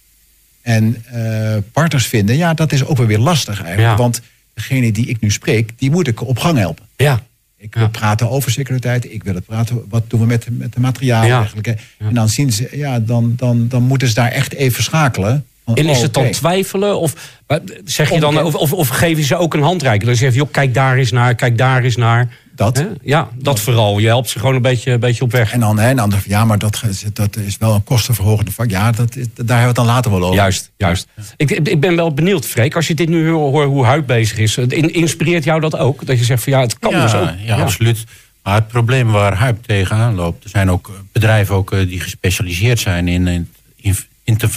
[0.62, 3.98] En eh, partners vinden, ja, dat is ook wel weer lastig eigenlijk.
[3.98, 4.22] Want
[4.54, 6.86] degene die ik nu spreek, die moet ik op gang helpen.
[6.96, 7.24] ja.
[7.64, 9.14] Ik wil praten over securiteiten.
[9.14, 9.84] Ik wil het praten.
[9.89, 11.68] Wat doen we met, met de materialen eigenlijk?
[11.97, 15.45] En dan zien ze, ja, dan, dan, dan moeten ze daar echt even schakelen.
[15.66, 16.99] Van, En is oh, het dan twijfelen?
[16.99, 20.05] Of maar zeg je dan, of, of, je ze ook een handreiking?
[20.05, 22.38] Dan zeg je, joh, kijk daar eens naar, kijk daar eens naar.
[22.56, 22.78] Dat.
[22.78, 22.86] Hè?
[23.01, 23.99] Ja, dat vooral.
[23.99, 25.51] Je helpt ze gewoon een beetje, een beetje op weg.
[25.51, 26.84] En dan hè, een ander ja, maar dat,
[27.14, 28.70] dat is wel een kostenverhogende vak.
[28.70, 30.36] Ja, dat daar hebben we het dan later wel over.
[30.36, 31.08] Juist, juist.
[31.38, 34.58] Ik, ik ben wel benieuwd, Freek, als je dit nu hoort hoe Huid bezig is.
[34.58, 36.06] in- Inspireert jou dat ook?
[36.06, 37.30] Dat je zegt van ja, het kan ja, dus ook.
[37.45, 38.04] Ja, absoluut.
[38.43, 40.43] Maar het probleem waar Hype tegenaan loopt...
[40.43, 44.47] er zijn ook bedrijven ook, eh, die gespecialiseerd zijn in, in, in, in te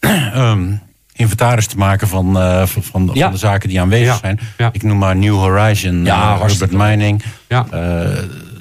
[0.00, 0.72] ehm,
[1.12, 3.22] inventaris te maken van, eh, van, van, Ja.
[3.22, 4.40] van de zaken die aanwezig Ja, zijn.
[4.56, 4.68] ja.
[4.72, 7.22] Ik noem maar New Horizon, Ja, eh, Urban Mining.
[7.48, 7.66] Ja.
[7.70, 8.18] Eh,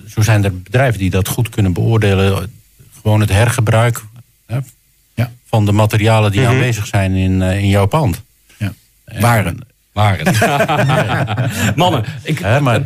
[0.08, 2.52] zo zijn er bedrijven die dat goed kunnen beoordelen.
[3.02, 4.02] Gewoon het hergebruik
[4.47, 4.58] hè,
[5.14, 5.32] Ja.
[5.47, 6.49] van de materialen die Mhm.
[6.49, 8.22] aanwezig zijn in, in jouw pand.
[8.58, 8.74] Ja.
[9.06, 9.60] En- Waren.
[9.91, 10.36] Waren.
[11.76, 12.82] Mannen, ik, Hè, maar-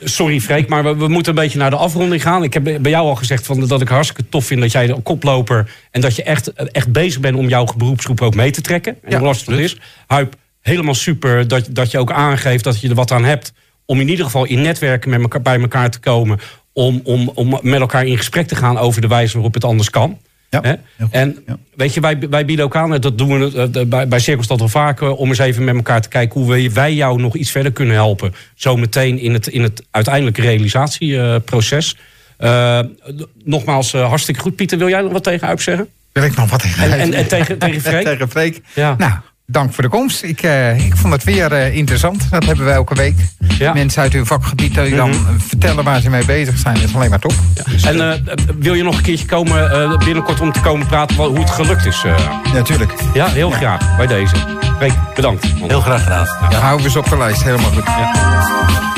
[0.00, 2.42] sorry Freek, maar we, we moeten een beetje naar de afronding gaan.
[2.42, 5.02] Ik heb bij jou al gezegd van, dat ik hartstikke tof vind dat jij de
[5.02, 5.70] koploper...
[5.90, 8.96] en dat je echt, echt bezig bent om jouw beroepsgroep ook mee te trekken.
[9.02, 9.76] En Ja, hoe lastig dat is.
[10.06, 13.52] Huip, helemaal super dat, dat je ook aangeeft dat je er wat aan hebt...
[13.86, 16.38] om in ieder geval in netwerken met elkaar, bij elkaar te komen...
[16.76, 19.90] Om, om, om met elkaar in gesprek te gaan over de wijze waarop het anders
[19.90, 20.18] kan.
[20.62, 20.78] Ja,
[21.10, 21.56] En ja.
[21.74, 24.68] weet je, wij, wij bieden ook aan, dat doen we eh, bij, bij Cirkelstad wel
[24.68, 27.72] vaker, om eens even met elkaar te kijken hoe we, wij jou nog iets verder
[27.72, 28.34] kunnen helpen.
[28.54, 31.96] Zometeen in het, in het uiteindelijke realisatieproces.
[32.38, 34.56] D- nogmaals, eh, hartstikke goed.
[34.56, 35.88] Pieter, wil jij nog wat tegen Uip zeggen?
[36.12, 38.04] Wil ik nog wat tegen En, en, en tegen, tegen Freek?
[38.04, 38.60] tegen Freek?
[38.74, 38.94] Ja.
[38.98, 39.12] Nou,
[39.46, 40.22] dank voor de komst.
[40.22, 42.30] Ik, eh, ik vond het weer eh, interessant.
[42.30, 43.14] Dat hebben we elke week.
[43.58, 43.68] Ja.
[43.68, 43.78] Mhm.
[43.78, 46.74] Mensen uit hun vakgebied die dan vertellen waar ze mee bezig zijn.
[46.74, 47.34] Dat is alleen maar top.
[47.84, 48.18] En eh,
[48.58, 51.86] wil je nog een keertje komen eh, binnenkort om te komen praten hoe het gelukt
[51.86, 52.02] is?
[52.04, 52.14] eh?
[52.52, 52.92] Natuurlijk.
[53.14, 54.34] ja, heel graag bij deze.
[55.14, 55.46] Bedankt.
[55.66, 56.26] Heel graag gedaan.
[56.50, 56.58] Ja.
[56.58, 57.42] Houden we ze op de lijst.
[57.42, 58.93] Helemaal goed.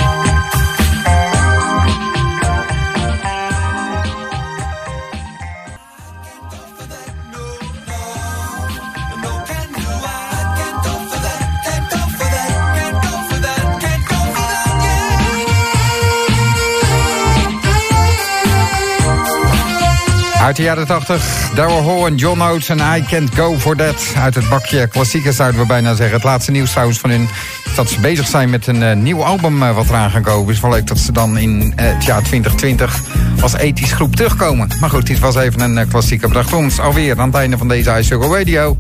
[20.46, 24.14] Uit de jaren 80, Daryl Hall en John Oates en I Can't Go For That.
[24.16, 26.14] Uit het bakje klassiekers zouden we bijna zeggen.
[26.14, 27.28] Het laatste nieuws trouwens van hun
[27.64, 30.54] is dat ze bezig zijn met een eh, nieuw album eh, wat eraan gaan komen.
[30.54, 33.00] is wel leuk dat ze dan in eh, het jaar 2020
[33.40, 34.68] als ethisch groep terugkomen.
[34.80, 36.28] Maar goed, dit was even een klassieke.
[36.28, 38.76] Bracht ons alweer aan het einde van deze iSurgle Radio.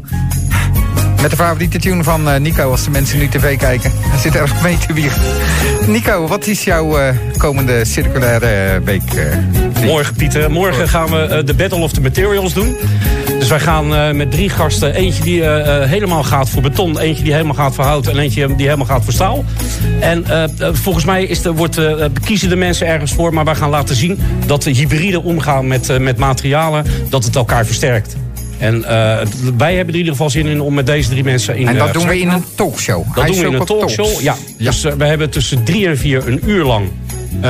[1.22, 3.92] Met de favoriete tune van uh, Nico als de mensen nu tv kijken.
[3.94, 5.22] Hij zit erg mee te wiegen.
[5.86, 9.02] Nico, wat is jouw uh, komende circulaire week?
[9.14, 10.50] Uh, Morgen, Pieter.
[10.50, 12.76] Morgen gaan we uh, de Battle of the Materials doen.
[13.38, 14.94] Dus wij gaan met drie gasten.
[14.94, 15.42] Eentje die
[15.88, 16.98] helemaal gaat voor beton.
[16.98, 18.06] Eentje die helemaal gaat voor hout.
[18.06, 19.44] En eentje die helemaal gaat voor staal.
[20.00, 20.24] En
[20.58, 21.80] volgens mij is wordt,
[22.24, 23.34] kiezen de mensen ergens voor.
[23.34, 26.86] Maar wij gaan laten zien dat de hybride omgaan met, met materialen...
[27.08, 28.16] dat het elkaar versterkt.
[28.58, 28.84] En uh,
[29.56, 31.76] wij hebben er in ieder geval zin in om met deze drie mensen in En
[31.76, 33.04] dat uh, doen we in een talkshow.
[33.14, 33.94] Dat Hij doen we in een talks.
[33.94, 34.36] talkshow, ja.
[34.56, 34.70] Ja.
[34.70, 36.88] Dus uh, we hebben tussen drie en vier een uur lang...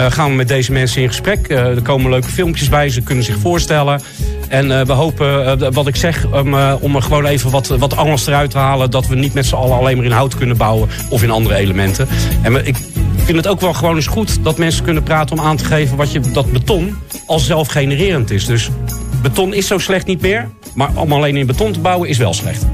[0.09, 1.50] Gaan we met deze mensen in gesprek.
[1.50, 4.00] Er komen leuke filmpjes bij, ze kunnen zich voorstellen.
[4.48, 8.50] En we hopen, wat ik zeg, um, om er gewoon even wat, wat angst eruit
[8.50, 8.90] te halen...
[8.90, 11.54] dat we niet met z'n allen alleen maar in hout kunnen bouwen of in andere
[11.54, 12.09] elementen.
[12.42, 12.76] En we, ik
[13.16, 15.38] vind het ook wel gewoon eens goed dat mensen kunnen praten...
[15.38, 16.96] om aan te geven wat je, dat beton
[17.26, 18.46] als zelfgenererend is.
[18.46, 18.70] Dus
[19.22, 20.48] beton is zo slecht niet meer...
[20.77, 22.64] maar om alleen in beton te bouwen is wel slecht.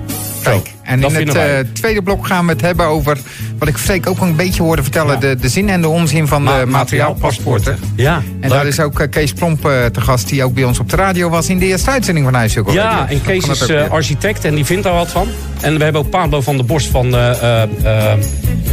[0.43, 3.19] Kijk, en dat in het uh, tweede blok gaan we het hebben over...
[3.59, 5.15] wat ik Freek ook een beetje hoorde vertellen...
[5.15, 5.21] Ja.
[5.21, 7.79] De, de zin en de onzin van Ma- de materiaalpaspoorten.
[7.97, 8.51] Ja, En leuk.
[8.51, 10.29] daar is ook uh, Kees Plomp uh, te gast...
[10.29, 12.73] die ook bij ons op de radio was in de eerste uitzending van IJsselko.
[12.73, 15.29] Ja, en Kees is architect en die vindt daar wat van.
[15.61, 17.63] En we hebben ook Pablo van der Borst van uh, uh,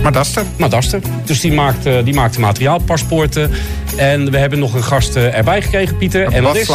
[0.03, 0.43] Maar dat is er.
[0.57, 0.99] Madaster.
[1.25, 3.51] Dus die maakt, die maakt de materiaalpaspoorten.
[3.97, 6.25] En we hebben nog een gast erbij gekregen, Pieter.
[6.25, 6.67] Een en dat is.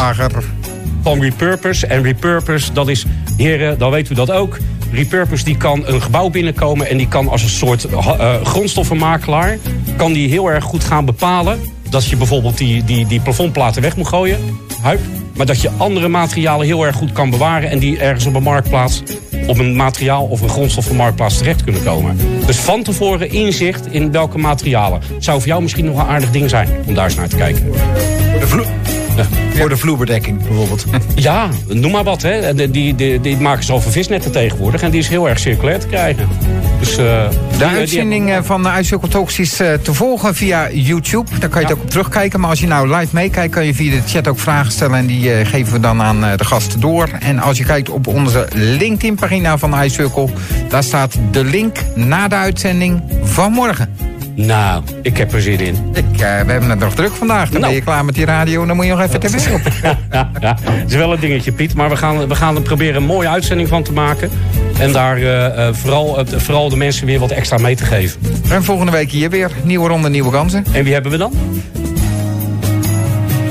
[1.04, 1.86] Van Repurpose.
[1.86, 3.04] En Repurpose, dat is,
[3.36, 4.58] heren, dan weet u dat ook.
[4.92, 9.58] Repurpose die kan een gebouw binnenkomen en die kan als een soort uh, grondstoffenmakelaar...
[9.96, 13.96] kan die heel erg goed gaan bepalen dat je bijvoorbeeld die, die, die plafondplaten weg
[13.96, 14.38] moet gooien.
[14.82, 15.00] Huip.
[15.36, 17.70] Maar dat je andere materialen heel erg goed kan bewaren...
[17.70, 19.02] en die ergens op een marktplaats,
[19.46, 22.18] op een materiaal of een grondstoffenmarktplaats terecht kunnen komen.
[22.46, 25.00] Dus van tevoren inzicht in welke materialen.
[25.18, 27.72] Zou voor jou misschien nog een aardig ding zijn om daar eens naar te kijken.
[27.72, 28.82] De.
[29.58, 30.84] Voor de vloerbedekking bijvoorbeeld.
[31.14, 32.22] Ja, noem maar wat.
[32.22, 32.54] Hè.
[32.54, 34.82] Die, die, die, die maken ze over visnetten tegenwoordig.
[34.82, 36.28] En die is heel erg circulair te krijgen.
[36.78, 40.70] Dus, uh, De die, uitzending die uh, van de Talks is uh, te volgen via
[40.70, 41.30] YouTube.
[41.38, 42.40] Daar kan je het ook op terugkijken.
[42.40, 44.98] Maar als je nou live meekijkt, kan je via de chat ook vragen stellen.
[44.98, 47.08] En die uh, geven we dan aan de gasten door.
[47.20, 50.28] En als je kijkt op onze LinkedIn-pagina van iCircle...
[50.68, 54.13] daar staat de link na de uitzending van morgen.
[54.36, 55.76] Nou, ik heb er zin in.
[55.94, 57.50] Ik, we hebben het nog druk vandaag.
[57.50, 57.64] Dan Nou.
[57.72, 59.60] ben je klaar met die radio dan moet je nog even tv op.
[60.10, 61.74] ja, ja, het is wel een dingetje, Piet.
[61.74, 64.30] Maar we gaan, we gaan er proberen een mooie uitzending van te maken.
[64.78, 68.20] En daar uh, vooral, uh, vooral de mensen weer wat extra mee te geven.
[68.48, 69.50] En volgende week hier weer.
[69.62, 70.64] Nieuwe ronde, nieuwe kansen.
[70.72, 71.32] En wie hebben we dan?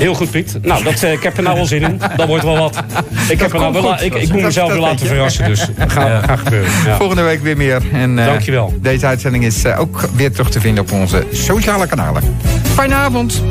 [0.04, 0.58] Heel goed, Piet.
[0.62, 2.00] Nou, dat, uh, ik heb er nou wel zin in.
[2.16, 2.82] Dat wordt wel wat.
[3.28, 5.44] Ik, heb er nou wel, ik, ik moet mezelf weer laten verrassen.
[5.44, 6.70] Dus dat gaat, gaat gebeuren.
[6.84, 6.96] Ja.
[6.96, 7.82] Volgende week weer meer.
[7.92, 8.74] En, uh, Dankjewel.
[8.80, 12.36] Deze uitzending is uh, ook weer terug te vinden op onze sociale kanalen.
[12.74, 13.42] Fijne avond.